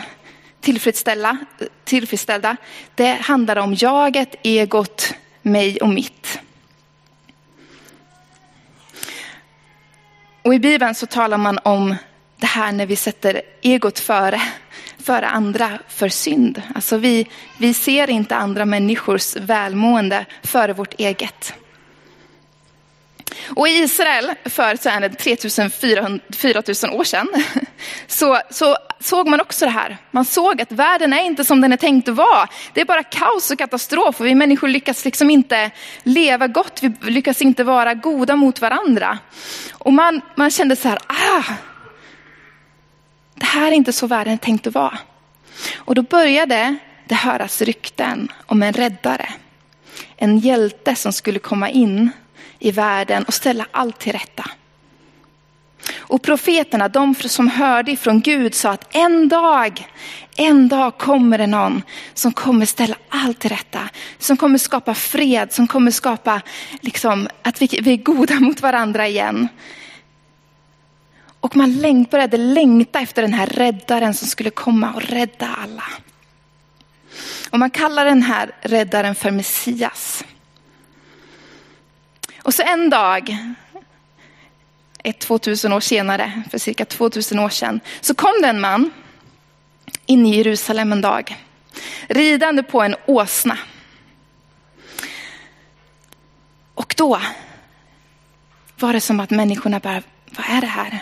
tillfredsställa, 0.62 1.38
tillfredsställda. 1.84 2.58
Det 2.96 3.14
handlar 3.14 3.56
om 3.56 3.74
jaget, 3.74 4.36
egot, 4.44 5.14
mig 5.42 5.82
och 5.82 5.90
mitt. 5.90 6.40
Och 10.42 10.54
i 10.54 10.60
Bibeln 10.60 10.96
så 10.96 11.06
talar 11.06 11.38
man 11.38 11.60
om 11.64 11.96
det 12.38 12.46
här 12.48 12.72
när 12.72 12.86
vi 12.86 12.96
sätter 12.96 13.42
egot 13.62 14.00
före, 14.00 14.42
före 15.04 15.28
andra 15.28 15.80
för 15.88 16.10
synd. 16.10 16.62
Alltså 16.76 16.98
vi, 16.98 17.28
vi 17.58 17.74
ser 17.74 18.10
inte 18.10 18.36
andra 18.36 18.66
människors 18.66 19.36
välmående 19.36 20.26
före 20.44 20.74
vårt 20.74 20.94
eget. 21.00 21.54
Och 23.56 23.68
i 23.68 23.72
Israel 23.72 24.32
för 24.46 24.76
så 24.76 25.16
3400 25.18 26.62
år 26.92 27.04
sedan 27.04 27.28
så, 28.08 28.42
så 28.50 28.78
såg 29.00 29.28
man 29.28 29.42
också 29.42 29.66
det 29.66 29.72
här. 29.72 29.98
Man 30.12 30.26
såg 30.26 30.62
att 30.62 30.72
världen 30.72 31.14
är 31.14 31.24
inte 31.24 31.46
som 31.46 31.62
den 31.62 31.74
är 31.74 31.78
tänkt 31.78 32.10
att 32.10 32.16
vara. 32.16 32.48
Det 32.74 32.82
är 32.82 32.86
bara 32.86 33.04
kaos 33.04 33.52
och 33.52 33.58
katastrof 33.58 34.20
och 34.20 34.26
vi 34.26 34.36
människor 34.36 34.68
lyckas 34.68 35.06
liksom 35.06 35.30
inte 35.30 35.72
leva 36.04 36.48
gott. 36.48 36.80
Vi 36.82 37.12
lyckas 37.12 37.42
inte 37.42 37.64
vara 37.64 37.94
goda 37.94 38.36
mot 38.36 38.62
varandra. 38.62 39.18
Och 39.72 39.94
man, 39.94 40.22
man 40.36 40.52
kände 40.52 40.76
så 40.76 40.88
här, 40.88 41.00
ah, 41.08 41.44
det 43.38 43.46
här 43.46 43.68
är 43.68 43.76
inte 43.76 43.94
så 43.94 44.08
världen 44.08 44.34
är 44.34 44.38
tänkt 44.38 44.68
att 44.68 44.74
vara. 44.74 44.98
Och 45.76 45.96
då 45.96 46.02
började 46.02 46.76
det 47.06 47.16
höras 47.16 47.62
rykten 47.62 48.32
om 48.46 48.64
en 48.64 48.74
räddare. 48.74 49.30
En 50.16 50.40
hjälte 50.40 50.96
som 50.96 51.14
skulle 51.14 51.40
komma 51.40 51.70
in 51.70 52.10
i 52.60 52.72
världen 52.72 53.24
och 53.24 53.34
ställa 53.34 53.68
allt 53.72 54.00
till 54.00 54.12
rätta. 54.12 54.52
Och 55.98 56.22
profeterna, 56.22 56.88
de 56.88 57.16
som 57.16 57.48
hörde 57.48 57.92
ifrån 57.92 58.22
Gud 58.22 58.56
sa 58.56 58.70
att 58.70 58.96
en 58.96 59.30
dag, 59.30 59.88
en 60.36 60.68
dag 60.68 60.98
kommer 60.98 61.38
det 61.38 61.48
någon 61.48 61.82
som 62.14 62.34
kommer 62.34 62.66
ställa 62.66 62.96
allt 63.10 63.40
till 63.40 63.50
rätta. 63.50 63.80
Som 64.20 64.38
kommer 64.38 64.58
skapa 64.58 64.94
fred, 64.94 65.54
som 65.54 65.68
kommer 65.68 65.92
skapa 65.92 66.42
liksom, 66.82 67.28
att 67.42 67.62
vi, 67.62 67.80
vi 67.82 67.94
är 67.94 67.98
goda 67.98 68.36
mot 68.40 68.62
varandra 68.62 69.08
igen. 69.08 69.48
Och 71.48 71.56
man 71.56 72.06
började 72.12 72.38
längta 72.38 73.00
efter 73.00 73.22
den 73.22 73.34
här 73.34 73.46
räddaren 73.46 74.14
som 74.14 74.28
skulle 74.28 74.50
komma 74.50 74.94
och 74.94 75.02
rädda 75.02 75.48
alla. 75.48 75.84
Och 77.50 77.60
man 77.60 77.70
kallar 77.70 78.06
den 78.06 78.22
här 78.22 78.52
räddaren 78.62 79.16
för 79.16 79.32
Messias. 79.32 80.24
Och 82.44 82.54
så 82.54 82.64
en 82.64 82.90
dag, 82.90 83.38
ett 85.04 85.20
2000 85.20 85.74
år 85.74 85.80
senare, 85.80 86.44
för 86.52 86.58
cirka 86.58 86.86
2000 86.86 87.40
år 87.40 87.50
sedan, 87.50 87.80
så 88.02 88.16
kom 88.16 88.34
det 88.42 88.48
en 88.48 88.62
man 88.62 88.92
in 90.06 90.26
i 90.26 90.38
Jerusalem 90.38 90.92
en 90.92 91.02
dag, 91.02 91.46
ridande 92.08 92.64
på 92.64 92.82
en 92.82 92.96
åsna. 93.06 93.58
Och 96.74 96.94
då 96.98 97.22
var 98.80 98.94
det 98.94 99.02
som 99.02 99.20
att 99.20 99.30
människorna 99.30 99.80
bara, 99.80 100.04
vad 100.26 100.46
är 100.50 100.62
det 100.62 100.68
här? 100.68 101.00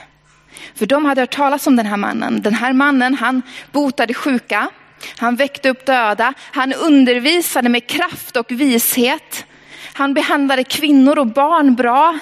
För 0.76 0.86
de 0.86 1.06
hade 1.06 1.22
hört 1.22 1.36
talas 1.36 1.68
om 1.68 1.76
den 1.76 1.86
här 1.86 1.98
mannen. 1.98 2.42
Den 2.42 2.54
här 2.54 2.74
mannen, 2.74 3.14
han 3.14 3.42
botade 3.72 4.14
sjuka, 4.14 4.70
han 5.18 5.36
väckte 5.36 5.70
upp 5.70 5.86
döda, 5.86 6.34
han 6.52 6.74
undervisade 6.74 7.70
med 7.70 7.88
kraft 7.88 8.38
och 8.38 8.52
vishet. 8.52 9.46
Han 9.94 10.14
behandlade 10.14 10.64
kvinnor 10.64 11.20
och 11.20 11.28
barn 11.28 11.76
bra. 11.76 12.20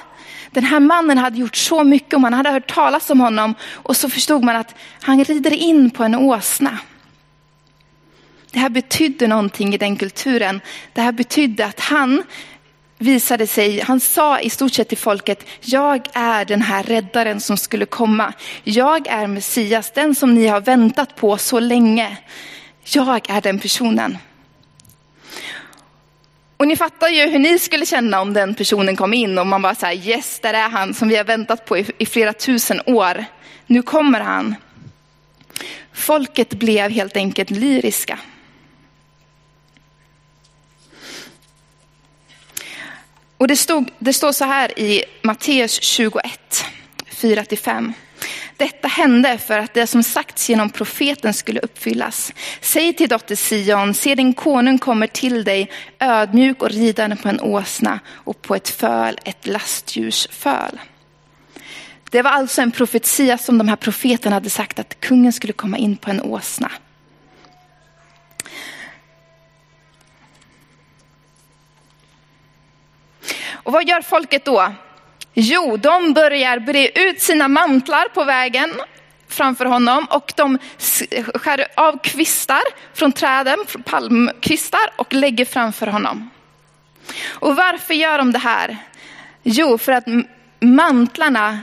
Den 0.51 0.63
här 0.63 0.79
mannen 0.79 1.17
hade 1.17 1.38
gjort 1.38 1.55
så 1.55 1.83
mycket 1.83 2.13
och 2.13 2.22
man 2.22 2.33
hade 2.33 2.50
hört 2.50 2.74
talas 2.74 3.10
om 3.10 3.19
honom. 3.19 3.55
Och 3.72 3.98
så 3.98 4.10
förstod 4.10 4.43
man 4.43 4.55
att 4.55 4.75
han 5.01 5.24
rider 5.24 5.53
in 5.53 5.89
på 5.89 6.03
en 6.03 6.15
åsna. 6.15 6.77
Det 8.51 8.60
här 8.60 8.69
betydde 8.69 9.27
någonting 9.27 9.74
i 9.74 9.77
den 9.77 9.95
kulturen. 9.95 10.62
Det 10.93 11.01
här 11.01 11.12
betydde 11.12 11.65
att 11.65 11.79
han 11.79 12.24
visade 12.98 13.48
sig, 13.48 13.80
han 13.80 14.00
sa 14.00 14.40
i 14.40 14.50
stort 14.50 14.74
sett 14.74 14.90
till 14.90 14.98
folket, 14.98 15.46
jag 15.62 16.08
är 16.14 16.46
den 16.46 16.62
här 16.62 16.84
räddaren 16.84 17.42
som 17.42 17.58
skulle 17.58 17.86
komma. 17.86 18.34
Jag 18.64 19.08
är 19.08 19.28
Messias, 19.28 19.92
den 19.92 20.16
som 20.16 20.36
ni 20.36 20.48
har 20.48 20.62
väntat 20.62 21.16
på 21.16 21.38
så 21.38 21.60
länge. 21.60 22.18
Jag 22.84 23.30
är 23.30 23.42
den 23.42 23.60
personen. 23.60 24.18
Och 26.58 26.68
ni 26.68 26.76
fattar 26.76 27.10
ju 27.10 27.30
hur 27.30 27.40
ni 27.40 27.60
skulle 27.60 27.86
känna 27.86 28.22
om 28.22 28.34
den 28.34 28.56
personen 28.56 28.96
kom 28.96 29.14
in 29.14 29.38
och 29.38 29.48
man 29.48 29.62
bara 29.62 29.76
så 29.76 29.86
här, 29.86 30.08
yes, 30.08 30.40
där 30.40 30.54
är 30.54 30.70
han 30.70 30.94
som 30.94 31.08
vi 31.08 31.16
har 31.16 31.24
väntat 31.24 31.66
på 31.66 31.78
i, 31.78 31.86
i 31.98 32.06
flera 32.06 32.34
tusen 32.34 32.82
år. 32.86 33.26
Nu 33.68 33.82
kommer 33.82 34.20
han. 34.20 34.56
Folket 35.94 36.50
blev 36.50 36.92
helt 36.92 37.18
enkelt 37.18 37.50
lyriska. 37.50 38.20
Och 43.38 43.48
det, 43.48 43.56
stod, 43.56 43.92
det 44.00 44.13
står 44.13 44.32
så 44.32 44.46
här 44.46 44.80
i 44.80 45.04
Matteus 45.22 45.82
21, 45.82 46.66
4-5. 47.10 47.94
Detta 48.58 48.88
hände 48.88 49.38
för 49.38 49.60
att 49.60 49.74
det 49.74 49.88
som 49.88 50.04
sagts 50.04 50.50
genom 50.50 50.70
profeten 50.70 51.34
skulle 51.34 51.60
uppfyllas. 51.60 52.34
Säg 52.62 52.94
till 52.94 53.10
dotter 53.10 53.36
Sion, 53.36 53.94
se 53.94 54.16
din 54.16 54.34
konung 54.34 54.78
kommer 54.78 55.08
till 55.08 55.44
dig 55.44 55.72
ödmjuk 56.00 56.63
och 56.63 56.70
ridande 56.70 57.16
på 57.16 57.30
en 57.30 57.40
åsna 57.40 58.00
och 58.10 58.42
på 58.42 58.56
ett 58.56 58.70
föl, 58.70 59.18
ett 59.25 59.48
lastdjurs 59.48 60.28
föl. 60.32 60.80
Det 62.12 62.22
var 62.22 62.32
alltså 62.32 62.62
en 62.62 62.72
profetia 62.72 63.38
som 63.38 63.58
de 63.58 63.68
här 63.68 63.75
profeterna 63.75 64.36
hade 64.36 64.50
sagt 64.50 64.80
att 64.80 65.00
kungen 65.00 65.34
skulle 65.34 65.54
komma 65.54 65.78
in 65.78 65.98
på 65.98 66.10
en 66.10 66.22
åsna. 66.22 66.72
Och 73.63 73.74
vad 73.74 73.88
gör 73.88 74.01
folket 74.01 74.46
då? 74.46 74.74
Jo, 75.34 75.77
de 75.77 76.13
börjar 76.13 76.60
bre 76.60 76.88
ut 76.88 77.22
sina 77.22 77.48
mantlar 77.48 78.08
på 78.08 78.24
vägen 78.24 78.74
framför 79.27 79.65
honom 79.65 80.08
och 80.10 80.34
de 80.36 80.58
skär 81.34 81.67
av 81.75 82.00
kvistar 82.03 82.62
från 82.93 83.12
träden, 83.12 83.58
palmkvistar 83.86 84.91
och 84.96 85.13
lägger 85.13 85.46
framför 85.46 85.88
honom. 85.88 86.29
Och 87.27 87.55
varför 87.55 87.93
gör 87.93 88.17
de 88.17 88.32
det 88.32 88.39
här? 88.39 88.77
Jo, 89.43 89.77
för 89.77 89.91
att 89.91 90.05
mantlarna 90.60 91.60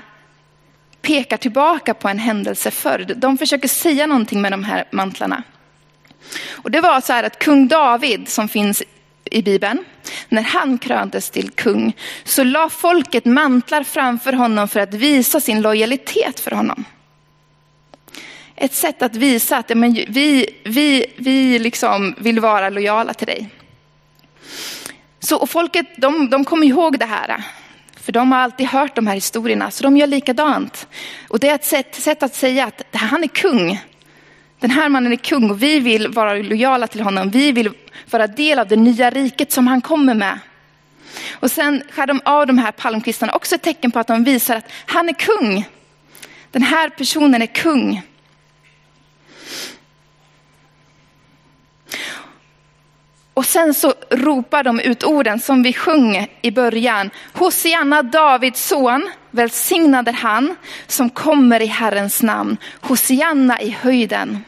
pekar 1.03 1.37
tillbaka 1.37 1.95
på 1.95 2.09
en 2.09 2.19
händelse 2.19 2.71
förr. 2.71 3.15
De 3.17 3.39
försöker 3.39 3.69
säga 3.69 4.07
någonting 4.07 4.41
med 4.41 4.53
de 4.53 4.65
här 4.65 4.85
mantlarna. 4.91 5.43
Och 6.51 6.71
det 6.71 6.81
var 6.81 7.01
så 7.01 7.13
här 7.13 7.25
att 7.25 7.39
kung 7.39 7.69
David 7.69 8.29
som 8.29 8.49
finns 8.49 8.83
i 9.31 9.43
Bibeln, 9.43 9.85
när 10.29 10.43
han 10.43 10.79
kröntes 10.79 11.31
till 11.31 11.51
kung, 11.51 11.97
så 12.25 12.45
la 12.45 12.69
folket 12.69 13.25
mantlar 13.25 13.83
framför 13.83 14.33
honom 14.33 14.69
för 14.69 14.81
att 14.81 14.95
visa 14.95 15.41
sin 15.41 15.63
lojalitet 15.63 16.41
för 16.41 16.51
honom. 16.51 16.85
Ett 18.57 18.75
sätt 18.75 19.03
att 19.03 19.17
visa 19.17 19.57
att 19.57 19.69
men, 19.69 19.93
vi, 19.93 20.47
vi, 20.65 21.07
vi 21.17 21.59
liksom 21.59 22.15
vill 22.19 22.41
vara 22.41 22.71
lojala 22.71 23.15
till 23.15 23.27
dig. 23.27 23.49
Så, 25.21 25.37
och 25.37 25.51
folket 25.51 25.87
de, 25.97 26.31
de 26.31 26.45
kommer 26.45 26.67
ihåg 26.67 26.99
det 26.99 27.07
här. 27.07 27.45
För 27.97 28.13
de 28.13 28.33
har 28.33 28.39
alltid 28.39 28.67
hört 28.67 28.97
de 28.97 29.07
här 29.07 29.15
historierna, 29.15 29.71
så 29.71 29.83
de 29.83 29.97
gör 29.97 30.07
likadant. 30.07 30.89
Och 31.29 31.41
det 31.41 31.49
är 31.49 31.55
ett 31.55 31.65
sätt, 31.65 31.95
sätt 31.95 32.23
att 32.23 32.35
säga 32.35 32.67
att 32.67 32.83
han 32.93 33.25
är 33.25 33.29
kung. 33.29 33.81
Den 34.61 34.71
här 34.71 34.89
mannen 34.89 35.13
är 35.13 35.17
kung 35.17 35.51
och 35.51 35.63
vi 35.63 35.81
vill 35.81 36.09
vara 36.09 36.35
lojala 36.35 36.87
till 36.87 37.01
honom. 37.01 37.31
Vi 37.31 37.53
vill 37.53 37.71
vara 38.11 38.27
del 38.27 38.59
av 38.59 38.69
det 38.69 38.77
nya 38.77 39.11
riket 39.11 39.53
som 39.53 39.67
han 39.67 39.81
kommer 39.81 40.15
med. 40.15 40.39
Och 41.33 41.51
sen 41.51 41.83
skär 41.91 42.07
de 42.07 42.21
av 42.25 42.47
de 42.47 42.59
här 42.59 42.73
palmkvistarna, 42.73 43.35
också 43.35 43.55
ett 43.55 43.63
tecken 43.63 43.91
på 43.91 43.99
att 43.99 44.07
de 44.07 44.25
visar 44.25 44.57
att 44.57 44.71
han 44.87 45.09
är 45.09 45.13
kung. 45.13 45.69
Den 46.51 46.63
här 46.63 46.89
personen 46.89 47.43
är 47.43 47.47
kung. 47.47 48.03
Och 53.35 53.47
sen 53.47 53.75
så 53.75 53.95
ropar 54.11 54.65
de 54.65 54.81
ut 54.81 55.05
orden 55.05 55.41
som 55.41 55.63
vi 55.63 55.73
sjöng 55.73 56.29
i 56.43 56.51
början. 56.51 57.11
Hosianna 57.33 58.03
Davids 58.03 58.69
son, 58.69 59.11
välsignad 59.31 60.09
är 60.09 60.13
han 60.13 60.57
som 60.87 61.11
kommer 61.11 61.63
i 61.63 61.67
Herrens 61.67 62.23
namn. 62.23 62.57
Hosianna 62.81 63.61
i 63.61 63.71
höjden. 63.71 64.45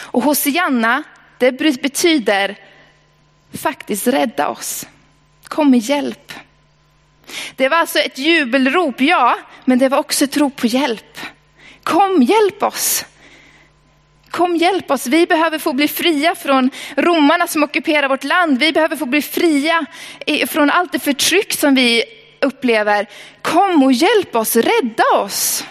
Och 0.00 0.22
Hosianna, 0.22 1.02
det 1.38 1.52
betyder 1.52 2.56
faktiskt 3.52 4.06
rädda 4.06 4.48
oss. 4.48 4.86
Kom 5.44 5.70
med 5.70 5.80
hjälp. 5.80 6.32
Det 7.56 7.68
var 7.68 7.76
alltså 7.76 7.98
ett 7.98 8.18
jubelrop, 8.18 9.00
ja, 9.00 9.38
men 9.64 9.78
det 9.78 9.88
var 9.88 9.98
också 9.98 10.24
ett 10.24 10.36
rop 10.36 10.56
på 10.56 10.66
hjälp. 10.66 11.18
Kom, 11.82 12.22
hjälp 12.22 12.62
oss. 12.62 13.04
Kom 14.30 14.56
hjälp 14.56 14.90
oss, 14.90 15.06
vi 15.06 15.26
behöver 15.26 15.58
få 15.58 15.72
bli 15.72 15.88
fria 15.88 16.34
från 16.34 16.70
romarna 16.96 17.46
som 17.46 17.62
ockuperar 17.62 18.08
vårt 18.08 18.24
land. 18.24 18.58
Vi 18.58 18.72
behöver 18.72 18.96
få 18.96 19.06
bli 19.06 19.22
fria 19.22 19.86
från 20.48 20.70
allt 20.70 20.92
det 20.92 20.98
förtryck 20.98 21.52
som 21.52 21.74
vi 21.74 22.04
upplever. 22.40 23.06
Kom 23.42 23.82
och 23.82 23.92
hjälp 23.92 24.36
oss, 24.36 24.56
rädda 24.56 25.04
oss. 25.14 25.64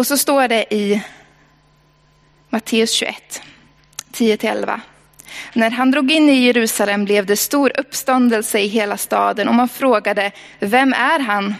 Och 0.00 0.06
så 0.06 0.18
står 0.18 0.48
det 0.48 0.74
i 0.74 1.02
Matteus 2.50 2.92
21, 2.92 3.42
10-11. 4.12 4.80
När 5.52 5.70
han 5.70 5.90
drog 5.90 6.10
in 6.10 6.28
i 6.28 6.34
Jerusalem 6.34 7.04
blev 7.04 7.26
det 7.26 7.36
stor 7.36 7.72
uppståndelse 7.80 8.58
i 8.60 8.66
hela 8.66 8.96
staden 8.96 9.48
och 9.48 9.54
man 9.54 9.68
frågade, 9.68 10.32
vem 10.58 10.92
är 10.92 11.18
han? 11.18 11.54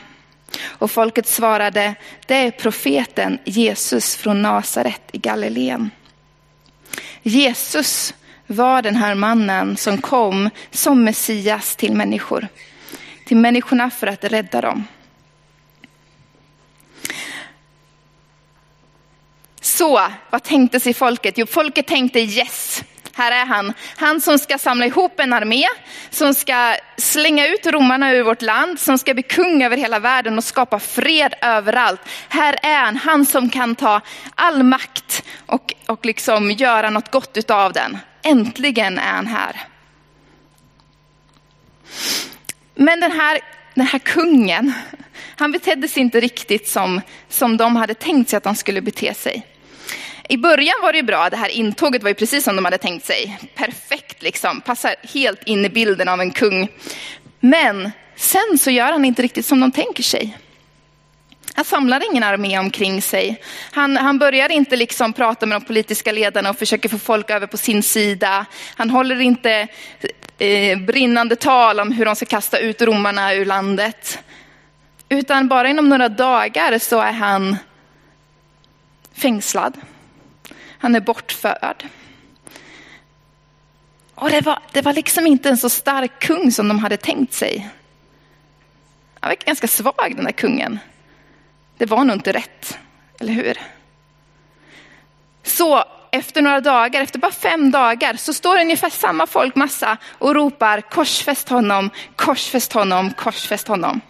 Och 0.63 0.91
folket 0.91 1.27
svarade, 1.27 1.95
det 2.27 2.35
är 2.35 2.51
profeten 2.51 3.39
Jesus 3.45 4.17
från 4.17 4.43
Nasaret 4.43 5.03
i 5.13 5.19
Galileen. 5.19 5.91
Jesus 7.23 8.15
var 8.47 8.83
den 8.83 8.97
här 8.97 9.15
mannen 9.15 9.77
som 9.77 9.99
kom 9.99 10.51
som 10.71 11.05
Messias 11.05 11.77
till 11.77 11.93
människor. 11.93 12.49
Till 13.27 13.37
människorna 13.37 13.91
för 13.91 14.07
att 14.07 14.25
rädda 14.25 14.61
dem. 14.61 14.87
Så, 19.61 20.03
vad 20.31 20.43
tänkte 20.43 20.81
sig 20.81 20.95
folket? 20.95 21.39
Jo, 21.39 21.47
folket 21.47 21.87
tänkte 21.87 22.21
yes, 22.21 22.83
här 23.21 23.33
är 23.33 23.47
han. 23.47 23.73
Han 23.97 24.21
som 24.21 24.39
ska 24.39 24.59
samla 24.59 24.87
ihop 24.87 25.21
en 25.21 25.33
armé, 25.33 25.65
som 26.11 26.35
ska 26.35 26.77
slänga 26.97 27.47
ut 27.47 27.67
romarna 27.67 28.13
ur 28.13 28.23
vårt 28.23 28.43
land, 28.43 28.81
som 28.81 28.99
ska 28.99 29.15
bli 29.15 29.23
kung 29.23 29.63
över 29.63 29.77
hela 29.77 29.99
världen 29.99 30.39
och 30.39 30.45
skapa 30.45 30.79
fred 30.79 31.35
överallt. 31.43 32.01
Här 32.29 32.59
är 32.63 32.85
han, 32.85 32.97
han 32.97 33.27
som 33.27 33.51
kan 33.51 33.75
ta 33.75 34.01
all 34.35 34.63
makt 34.63 35.25
och, 35.47 35.75
och 35.87 36.07
liksom 36.07 36.51
göra 36.51 36.91
något 36.91 37.11
gott 37.11 37.37
utav 37.37 37.73
den. 37.73 37.99
Äntligen 38.23 38.99
är 38.99 39.13
han 39.13 39.27
här. 39.27 39.57
Men 42.75 43.01
den 43.01 43.13
här, 43.13 43.41
den 43.75 43.87
här 43.87 43.99
kungen, 43.99 44.73
han 45.37 45.53
betedde 45.53 45.89
sig 45.89 46.01
inte 46.01 46.21
riktigt 46.21 46.69
som, 46.69 47.01
som 47.29 47.57
de 47.57 47.77
hade 47.77 47.95
tänkt 47.95 48.31
sig 48.31 48.37
att 48.37 48.45
han 48.45 48.57
skulle 48.57 48.83
bete 48.83 49.15
sig. 49.15 49.47
I 50.31 50.37
början 50.37 50.75
var 50.83 50.93
det 50.93 51.03
bra, 51.03 51.31
det 51.31 51.37
här 51.37 51.49
intåget 51.49 52.03
var 52.03 52.11
ju 52.11 52.15
precis 52.15 52.45
som 52.45 52.57
de 52.57 52.65
hade 52.65 52.79
tänkt 52.79 53.07
sig. 53.07 53.39
Perfekt 53.55 54.23
liksom, 54.23 54.61
passar 54.61 54.95
helt 55.15 55.43
in 55.43 55.65
i 55.65 55.69
bilden 55.69 56.09
av 56.09 56.21
en 56.21 56.31
kung. 56.31 56.69
Men 57.41 57.91
sen 58.17 58.59
så 58.59 58.71
gör 58.71 58.93
han 58.93 59.05
inte 59.05 59.23
riktigt 59.23 59.47
som 59.47 59.61
de 59.61 59.73
tänker 59.73 60.03
sig. 60.03 60.39
Han 61.55 61.65
samlar 61.65 62.11
ingen 62.11 62.23
armé 62.23 62.59
omkring 62.59 63.03
sig. 63.03 63.43
Han, 63.73 63.97
han 63.97 64.19
börjar 64.19 64.53
inte 64.53 64.77
liksom 64.77 65.13
prata 65.13 65.47
med 65.47 65.61
de 65.61 65.65
politiska 65.65 66.13
ledarna 66.13 66.51
och 66.51 66.59
försöker 66.59 66.89
få 66.89 66.99
folk 66.99 67.31
över 67.31 67.47
på 67.47 67.57
sin 67.57 67.83
sida. 67.83 68.47
Han 68.77 68.91
håller 68.91 69.21
inte 69.21 69.69
eh, 70.39 70.79
brinnande 70.79 71.37
tal 71.37 71.81
om 71.81 71.93
hur 71.93 72.05
de 72.05 72.17
ska 72.17 72.27
kasta 72.27 72.59
ut 72.59 72.83
romarna 72.83 73.35
ur 73.35 73.45
landet. 73.45 74.19
Utan 75.09 75.49
bara 75.49 75.69
inom 75.69 75.89
några 75.89 76.09
dagar 76.09 76.79
så 76.79 77.01
är 77.01 77.13
han 77.13 77.57
fängslad. 79.15 79.81
Han 80.81 80.95
är 80.95 81.01
bortförd. 81.01 81.87
Och 84.15 84.31
det 84.31 84.41
var, 84.41 84.59
det 84.73 84.83
var 84.83 84.93
liksom 84.93 85.27
inte 85.27 85.49
en 85.49 85.57
så 85.57 85.69
stark 85.69 86.19
kung 86.19 86.53
som 86.53 86.69
de 86.69 86.79
hade 86.79 86.97
tänkt 86.97 87.35
sig. 87.35 87.71
Han 89.21 89.29
var 89.29 89.37
ganska 89.47 89.69
svag 89.69 90.13
den 90.17 90.25
där 90.25 90.33
kungen. 90.33 90.79
Det 91.77 91.87
var 91.87 92.05
nog 92.05 92.17
inte 92.17 92.33
rätt, 92.33 92.79
eller 93.21 93.33
hur? 93.33 93.59
Så 95.43 95.85
efter 96.11 96.43
några 96.43 96.61
dagar, 96.61 97.03
efter 97.03 97.19
bara 97.19 97.33
fem 97.33 97.71
dagar, 97.71 98.15
så 98.15 98.33
står 98.33 98.61
ungefär 98.61 98.91
samma 98.91 99.27
folkmassa 99.27 99.97
och 100.19 100.35
ropar 100.35 100.81
korsfäst 100.81 101.49
honom, 101.49 101.91
korsfäst 102.17 102.73
honom, 102.73 103.13
korsfäst 103.13 103.69
honom. 103.69 104.01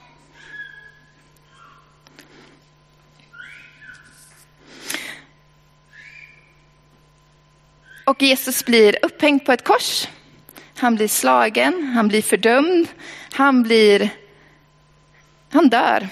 Och 8.10 8.22
Jesus 8.22 8.64
blir 8.64 8.96
upphängd 9.02 9.44
på 9.44 9.52
ett 9.52 9.64
kors. 9.64 10.08
Han 10.76 10.94
blir 10.94 11.08
slagen, 11.08 11.92
han 11.94 12.08
blir 12.08 12.22
fördömd, 12.22 12.88
han 13.32 13.62
blir, 13.62 14.10
han 15.50 15.68
dör. 15.68 16.08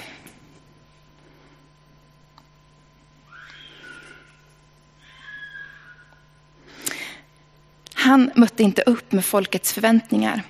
Han 7.95 8.31
mötte 8.35 8.63
inte 8.63 8.83
upp 8.83 9.13
med 9.13 9.25
folkets 9.25 9.73
förväntningar. 9.73 10.43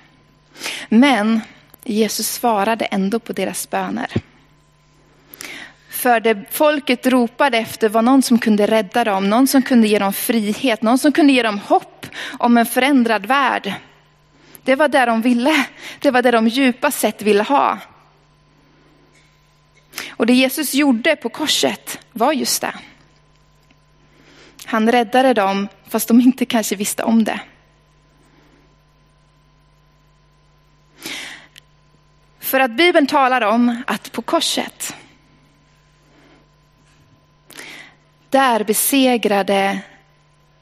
Men 0.89 1.41
Jesus 1.83 2.27
svarade 2.27 2.85
ändå 2.85 3.19
på 3.19 3.33
deras 3.33 3.69
böner. 3.69 4.13
För 5.99 6.19
det 6.19 6.37
folket 6.49 7.07
ropade 7.07 7.57
efter 7.57 7.89
var 7.89 8.01
någon 8.01 8.21
som 8.21 8.39
kunde 8.39 8.67
rädda 8.67 9.03
dem, 9.03 9.29
någon 9.29 9.47
som 9.47 9.61
kunde 9.61 9.87
ge 9.87 9.99
dem 9.99 10.13
frihet, 10.13 10.81
någon 10.81 10.97
som 10.97 11.11
kunde 11.11 11.33
ge 11.33 11.43
dem 11.43 11.59
hopp 11.59 12.05
om 12.37 12.57
en 12.57 12.65
förändrad 12.65 13.25
värld. 13.25 13.73
Det 14.63 14.75
var 14.75 14.87
det 14.87 15.05
de 15.05 15.21
ville, 15.21 15.65
det 15.99 16.11
var 16.11 16.21
det 16.21 16.31
de 16.31 16.47
djupast 16.47 16.99
sett 16.99 17.21
ville 17.21 17.43
ha. 17.43 17.77
Och 20.09 20.25
det 20.25 20.33
Jesus 20.33 20.73
gjorde 20.73 21.15
på 21.15 21.29
korset 21.29 21.99
var 22.11 22.33
just 22.33 22.61
det. 22.61 22.73
Han 24.65 24.91
räddade 24.91 25.33
dem 25.33 25.67
fast 25.87 26.07
de 26.07 26.21
inte 26.21 26.45
kanske 26.45 26.75
visste 26.75 27.03
om 27.03 27.23
det. 27.23 27.39
För 32.39 32.59
att 32.59 32.71
Bibeln 32.71 33.07
talar 33.07 33.41
om 33.41 33.83
att 33.87 34.11
på 34.11 34.21
korset 34.21 34.95
Där 38.29 38.63
besegrade 38.63 39.79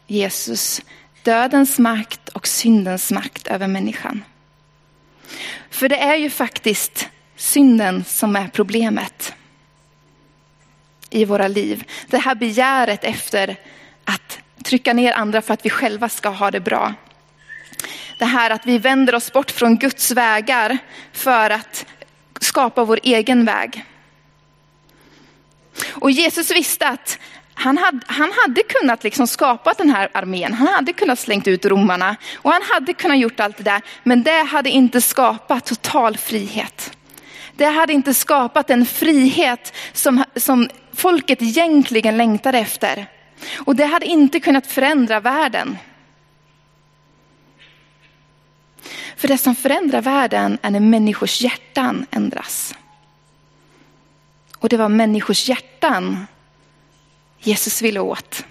Jesus 0.08 0.82
dödens 1.24 1.80
makt 1.80 2.30
och 2.30 2.48
syndens 2.48 3.12
makt 3.12 3.48
över 3.48 3.68
människan. 3.68 4.24
För 5.70 5.90
det 5.90 6.00
är 6.00 6.16
ju 6.16 6.30
faktiskt 6.30 7.10
synden 7.36 8.04
som 8.04 8.36
är 8.36 8.48
problemet 8.48 9.34
i 11.10 11.26
våra 11.26 11.48
liv. 11.48 11.84
Det 12.08 12.18
här 12.18 12.36
begäret 12.36 13.04
efter 13.04 13.56
att 14.04 14.40
trycka 14.64 14.94
ner 14.94 15.14
andra 15.14 15.42
för 15.42 15.54
att 15.54 15.66
vi 15.66 15.70
själva 15.70 16.10
ska 16.10 16.30
ha 16.30 16.52
det 16.52 16.60
bra. 16.60 16.94
Det 18.20 18.26
här 18.26 18.50
att 18.50 18.66
vi 18.66 18.78
vänder 18.78 19.16
oss 19.16 19.34
bort 19.34 19.52
från 19.52 19.78
Guds 19.78 20.12
vägar 20.12 20.78
för 21.14 21.50
att 21.50 21.86
skapa 22.40 22.86
vår 22.86 23.00
egen 23.04 23.46
väg. 23.46 23.86
Och 25.90 26.12
Jesus 26.12 26.52
visste 26.52 26.88
att 26.88 27.20
han 27.60 27.78
hade, 27.78 28.00
han 28.08 28.32
hade 28.44 28.64
kunnat 28.64 29.04
liksom 29.04 29.28
skapa 29.28 29.74
den 29.78 29.90
här 29.90 30.10
armén, 30.14 30.54
han 30.54 30.68
hade 30.68 30.94
kunnat 30.94 31.20
slängt 31.20 31.48
ut 31.48 31.66
romarna 31.66 32.16
och 32.36 32.52
han 32.52 32.62
hade 32.62 32.94
kunnat 32.94 33.20
gjort 33.20 33.40
allt 33.40 33.58
det 33.58 33.64
där. 33.64 33.82
Men 34.04 34.24
det 34.24 34.44
hade 34.44 34.70
inte 34.70 35.02
skapat 35.02 35.66
total 35.66 36.18
frihet. 36.18 36.98
Det 37.56 37.66
hade 37.66 37.94
inte 37.94 38.14
skapat 38.14 38.68
den 38.68 38.86
frihet 38.86 39.74
som, 39.94 40.24
som 40.36 40.70
folket 40.94 41.42
egentligen 41.42 42.18
längtade 42.18 42.60
efter. 42.60 43.06
Och 43.58 43.76
det 43.76 43.86
hade 43.86 44.06
inte 44.06 44.40
kunnat 44.40 44.68
förändra 44.68 45.20
världen. 45.20 45.78
För 49.16 49.28
det 49.28 49.38
som 49.38 49.56
förändrar 49.56 50.02
världen 50.02 50.58
är 50.62 50.72
när 50.72 50.80
människors 50.80 51.42
hjärtan 51.42 52.06
ändras. 52.12 52.76
Och 54.58 54.70
det 54.70 54.78
var 54.78 54.90
människors 54.90 55.50
hjärtan 55.50 56.28
Jesus 57.40 57.82
ville 57.82 58.00
åt. 58.00 58.46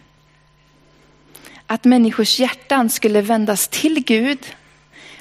Att 1.67 1.85
människors 1.85 2.41
hjärtan 2.41 2.91
skulle 2.91 3.21
vändas 3.21 3.69
till 3.69 4.05
Gud 4.05 4.39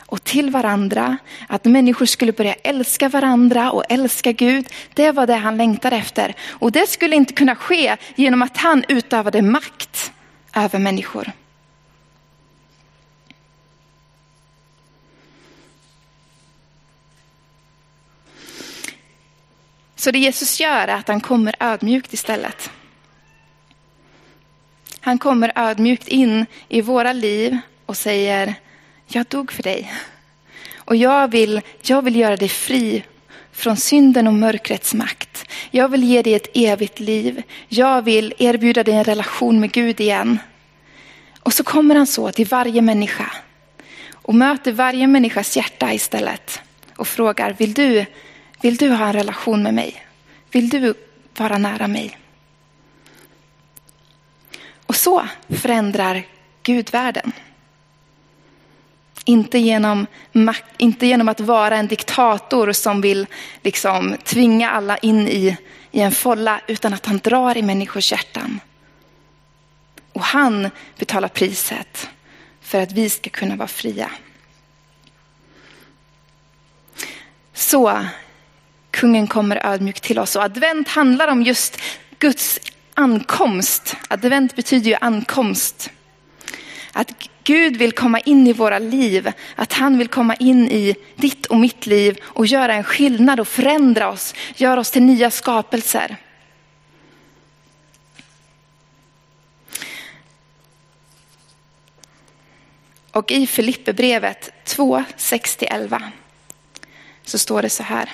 och 0.06 0.24
till 0.24 0.50
varandra. 0.50 1.18
Att 1.48 1.66
människor 1.66 2.06
skulle 2.06 2.32
börja 2.32 2.54
älska 2.54 3.10
varandra 3.10 3.72
och 3.72 3.84
älska 3.90 4.32
Gud. 4.32 4.68
Det 4.94 5.12
var 5.12 5.28
det 5.28 5.36
han 5.36 5.58
längtade 5.58 5.96
efter. 5.96 6.36
Och 6.50 6.72
det 6.72 6.90
skulle 6.90 7.16
inte 7.16 7.34
kunna 7.34 7.56
ske 7.56 7.98
genom 8.16 8.42
att 8.42 8.58
han 8.58 8.84
utövade 8.88 9.42
makt 9.42 10.12
över 10.56 10.80
människor. 10.80 11.32
Så 19.96 20.12
det 20.12 20.20
Jesus 20.20 20.60
gör 20.60 20.88
är 20.88 20.96
att 20.96 21.08
han 21.08 21.22
kommer 21.22 21.56
ödmjukt 21.60 22.14
istället. 22.14 22.72
Han 25.06 25.18
kommer 25.18 25.52
ödmjukt 25.56 26.08
in 26.08 26.46
i 26.70 26.82
våra 26.82 27.14
liv 27.14 27.58
och 27.86 27.98
säger, 27.98 28.54
jag 29.08 29.26
dog 29.26 29.52
för 29.52 29.64
dig. 29.64 29.94
Och 30.76 30.96
jag 30.96 31.32
vill, 31.32 31.62
jag 31.82 32.02
vill 32.02 32.16
göra 32.16 32.38
dig 32.38 32.50
fri 32.50 33.04
från 33.52 33.78
synden 33.78 34.28
och 34.28 34.34
mörkrets 34.34 34.94
makt. 34.94 35.46
Jag 35.72 35.90
vill 35.90 36.04
ge 36.04 36.22
dig 36.22 36.34
ett 36.34 36.48
evigt 36.54 37.00
liv. 37.00 37.44
Jag 37.68 38.02
vill 38.02 38.34
erbjuda 38.38 38.84
dig 38.84 38.94
en 38.94 39.04
relation 39.04 39.60
med 39.60 39.72
Gud 39.72 40.02
igen. 40.02 40.40
Och 41.40 41.54
så 41.54 41.64
kommer 41.64 41.96
han 41.96 42.08
så 42.08 42.32
till 42.32 42.48
varje 42.48 42.82
människa 42.82 43.32
och 44.12 44.36
möter 44.36 44.72
varje 44.72 45.08
människas 45.08 45.58
hjärta 45.58 45.94
istället 45.94 46.62
och 46.96 47.08
frågar, 47.08 47.56
vill 47.58 47.74
du, 47.74 48.06
vill 48.62 48.76
du 48.76 48.90
ha 48.90 49.06
en 49.06 49.14
relation 49.14 49.64
med 49.64 49.74
mig? 49.74 50.06
Vill 50.52 50.70
du 50.70 50.94
vara 51.38 51.58
nära 51.58 51.88
mig? 51.88 52.18
Och 54.86 54.96
så 54.96 55.28
förändrar 55.50 56.24
Gud 56.64 56.92
världen. 56.92 57.32
Inte 59.26 59.58
genom, 59.60 60.08
inte 60.78 61.08
genom 61.08 61.30
att 61.30 61.40
vara 61.40 61.78
en 61.78 61.88
diktator 61.88 62.72
som 62.72 63.02
vill 63.02 63.28
liksom 63.62 64.16
tvinga 64.24 64.70
alla 64.70 64.98
in 64.98 65.28
i, 65.28 65.58
i 65.92 66.02
en 66.02 66.12
folla, 66.12 66.62
utan 66.68 66.94
att 66.94 67.06
han 67.06 67.18
drar 67.18 67.58
i 67.58 67.62
människors 67.62 68.12
hjärtan. 68.12 68.60
Och 70.14 70.22
han 70.22 70.70
betalar 70.98 71.28
priset 71.28 72.10
för 72.62 72.82
att 72.82 72.92
vi 72.92 73.10
ska 73.10 73.30
kunna 73.30 73.56
vara 73.56 73.68
fria. 73.68 74.12
Så 77.54 78.06
kungen 78.92 79.28
kommer 79.28 79.66
ödmjukt 79.66 80.04
till 80.04 80.20
oss 80.20 80.36
och 80.36 80.44
advent 80.44 80.88
handlar 80.88 81.28
om 81.28 81.44
just 81.44 81.82
Guds 82.20 82.60
ankomst. 82.96 83.96
Advent 84.08 84.56
betyder 84.56 84.90
ju 84.90 84.98
ankomst. 85.02 85.90
Att 86.94 87.12
Gud 87.44 87.78
vill 87.78 87.92
komma 87.92 88.20
in 88.20 88.48
i 88.48 88.54
våra 88.54 88.80
liv, 88.80 89.32
att 89.56 89.74
han 89.74 89.98
vill 89.98 90.08
komma 90.08 90.36
in 90.36 90.68
i 90.68 90.96
ditt 91.16 91.46
och 91.46 91.58
mitt 91.58 91.86
liv 91.86 92.18
och 92.24 92.46
göra 92.46 92.74
en 92.74 92.84
skillnad 92.84 93.40
och 93.40 93.48
förändra 93.48 94.10
oss, 94.10 94.36
göra 94.56 94.80
oss 94.80 94.92
till 94.92 95.04
nya 95.04 95.32
skapelser. 95.32 96.18
Och 103.12 103.32
i 103.32 103.48
Filipperbrevet 103.48 104.52
2, 104.64 105.04
6-11 105.18 106.02
så 107.24 107.38
står 107.38 107.62
det 107.62 107.70
så 107.70 107.84
här. 107.84 108.10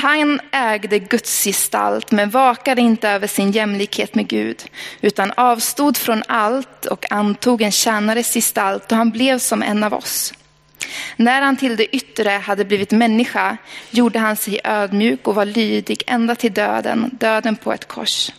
Han 0.00 0.40
ägde 0.52 0.98
Guds 0.98 1.44
gestalt 1.44 2.10
men 2.10 2.30
vakade 2.30 2.80
inte 2.80 3.08
över 3.08 3.26
sin 3.26 3.50
jämlikhet 3.50 4.14
med 4.14 4.28
Gud 4.28 4.62
utan 5.00 5.32
avstod 5.36 5.96
från 5.96 6.22
allt 6.28 6.86
och 6.86 7.12
antog 7.12 7.62
en 7.62 7.72
tjänares 7.72 8.34
gestalt 8.34 8.92
och 8.92 8.98
han 8.98 9.10
blev 9.10 9.38
som 9.38 9.62
en 9.62 9.84
av 9.84 9.94
oss. 9.94 10.34
När 11.16 11.42
han 11.42 11.56
till 11.56 11.76
det 11.76 11.96
yttre 11.96 12.30
hade 12.30 12.64
blivit 12.64 12.90
människa 12.90 13.56
gjorde 13.90 14.18
han 14.18 14.36
sig 14.36 14.60
ödmjuk 14.64 15.28
och 15.28 15.34
var 15.34 15.44
lydig 15.44 16.02
ända 16.06 16.34
till 16.34 16.52
döden, 16.52 17.10
döden 17.12 17.56
på 17.56 17.72
ett 17.72 17.88
kors. 17.88 18.30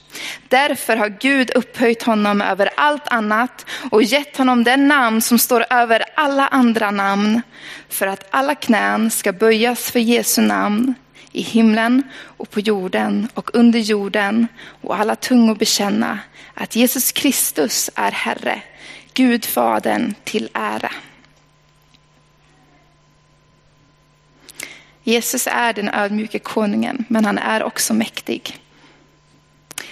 Därför 0.47 0.95
har 0.95 1.09
Gud 1.19 1.51
upphöjt 1.55 2.03
honom 2.03 2.41
över 2.41 2.69
allt 2.77 3.07
annat 3.07 3.65
och 3.91 4.03
gett 4.03 4.37
honom 4.37 4.63
den 4.63 4.87
namn 4.87 5.21
som 5.21 5.39
står 5.39 5.65
över 5.69 6.03
alla 6.15 6.47
andra 6.47 6.91
namn. 6.91 7.41
För 7.89 8.07
att 8.07 8.27
alla 8.29 8.55
knän 8.55 9.11
ska 9.11 9.31
böjas 9.31 9.91
för 9.91 9.99
Jesu 9.99 10.41
namn 10.41 10.95
i 11.31 11.41
himlen 11.41 12.03
och 12.21 12.49
på 12.49 12.59
jorden 12.59 13.27
och 13.33 13.49
under 13.55 13.79
jorden 13.79 14.47
och 14.81 14.99
alla 14.99 15.15
tungor 15.15 15.55
bekänna 15.55 16.19
att 16.53 16.75
Jesus 16.75 17.11
Kristus 17.11 17.89
är 17.95 18.11
Herre, 18.11 18.61
Gud 19.13 19.45
Fadern 19.45 20.13
till 20.23 20.49
ära. 20.53 20.91
Jesus 25.03 25.47
är 25.47 25.73
den 25.73 25.89
ödmjuke 25.89 26.39
konungen, 26.39 27.05
men 27.07 27.25
han 27.25 27.37
är 27.37 27.63
också 27.63 27.93
mäktig. 27.93 28.57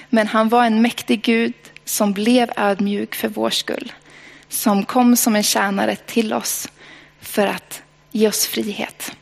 Men 0.10 0.28
han 0.28 0.50
var 0.50 0.66
en 0.66 0.82
mäktig 0.82 1.22
Gud 1.22 1.54
som 1.86 2.14
blev 2.14 2.52
ödmjuk 2.56 3.16
för 3.16 3.28
vår 3.28 3.50
skull. 3.50 3.94
Som 4.50 4.86
kom 4.86 5.16
som 5.16 5.36
en 5.36 5.44
tjänare 5.44 5.96
till 5.96 6.34
oss 6.34 6.68
för 7.22 7.48
att 7.48 7.82
ge 8.12 8.28
oss 8.28 8.48
frihet. 8.48 9.16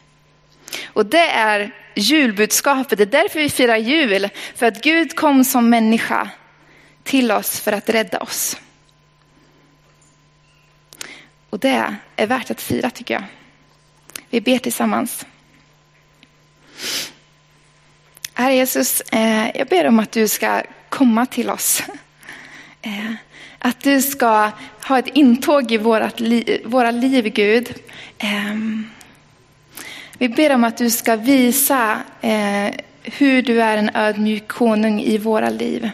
Och 0.85 1.05
det 1.05 1.29
är 1.29 1.84
julbudskapet, 1.95 2.97
det 2.97 3.03
är 3.03 3.23
därför 3.23 3.39
vi 3.39 3.49
firar 3.49 3.77
jul. 3.77 4.29
För 4.55 4.65
att 4.65 4.83
Gud 4.83 5.15
kom 5.15 5.43
som 5.43 5.69
människa 5.69 6.29
till 7.03 7.31
oss 7.31 7.59
för 7.59 7.71
att 7.71 7.89
rädda 7.89 8.19
oss. 8.19 8.57
Och 11.49 11.59
det 11.59 11.95
är 12.15 12.27
värt 12.27 12.51
att 12.51 12.61
fira 12.61 12.89
tycker 12.89 13.13
jag. 13.13 13.23
Vi 14.29 14.41
ber 14.41 14.57
tillsammans. 14.57 15.25
Herre 18.33 18.55
Jesus, 18.55 19.01
eh, 19.01 19.57
jag 19.57 19.67
ber 19.67 19.87
om 19.87 19.99
att 19.99 20.11
du 20.11 20.27
ska 20.27 20.61
komma 20.89 21.25
till 21.25 21.49
oss. 21.49 21.83
Eh, 22.81 23.13
att 23.59 23.79
du 23.79 24.01
ska 24.01 24.51
ha 24.87 24.99
ett 24.99 25.07
intåg 25.07 25.71
i 25.71 25.77
vårat 25.77 26.19
li 26.19 26.61
våra 26.65 26.91
liv, 26.91 27.33
Gud. 27.33 27.73
Ehm, 28.17 28.89
vi 30.17 30.29
ber 30.29 30.55
om 30.55 30.63
att 30.63 30.77
du 30.77 30.89
ska 30.89 31.15
visa 31.15 32.01
eh, 32.21 32.71
hur 33.03 33.41
du 33.41 33.61
är 33.61 33.77
en 33.77 33.89
ödmjuk 33.93 34.47
konung 34.47 35.01
i 35.01 35.17
våra 35.17 35.49
liv. 35.49 35.89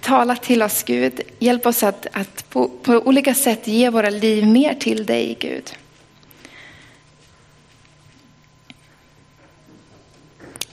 Tala 0.00 0.36
till 0.36 0.62
oss, 0.62 0.82
Gud. 0.82 1.20
Hjälp 1.38 1.66
oss 1.66 1.82
att, 1.82 2.06
att 2.12 2.50
på, 2.50 2.68
på 2.68 2.92
olika 2.92 3.34
sätt 3.34 3.66
ge 3.66 3.90
våra 3.90 4.10
liv 4.10 4.46
mer 4.46 4.74
till 4.74 5.06
dig, 5.06 5.36
Gud. 5.40 5.70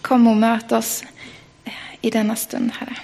Kom 0.01 0.27
och 0.27 0.37
möt 0.37 0.71
oss 0.71 1.03
i 2.01 2.09
denna 2.09 2.35
stund, 2.35 2.71
Herre. 2.79 2.95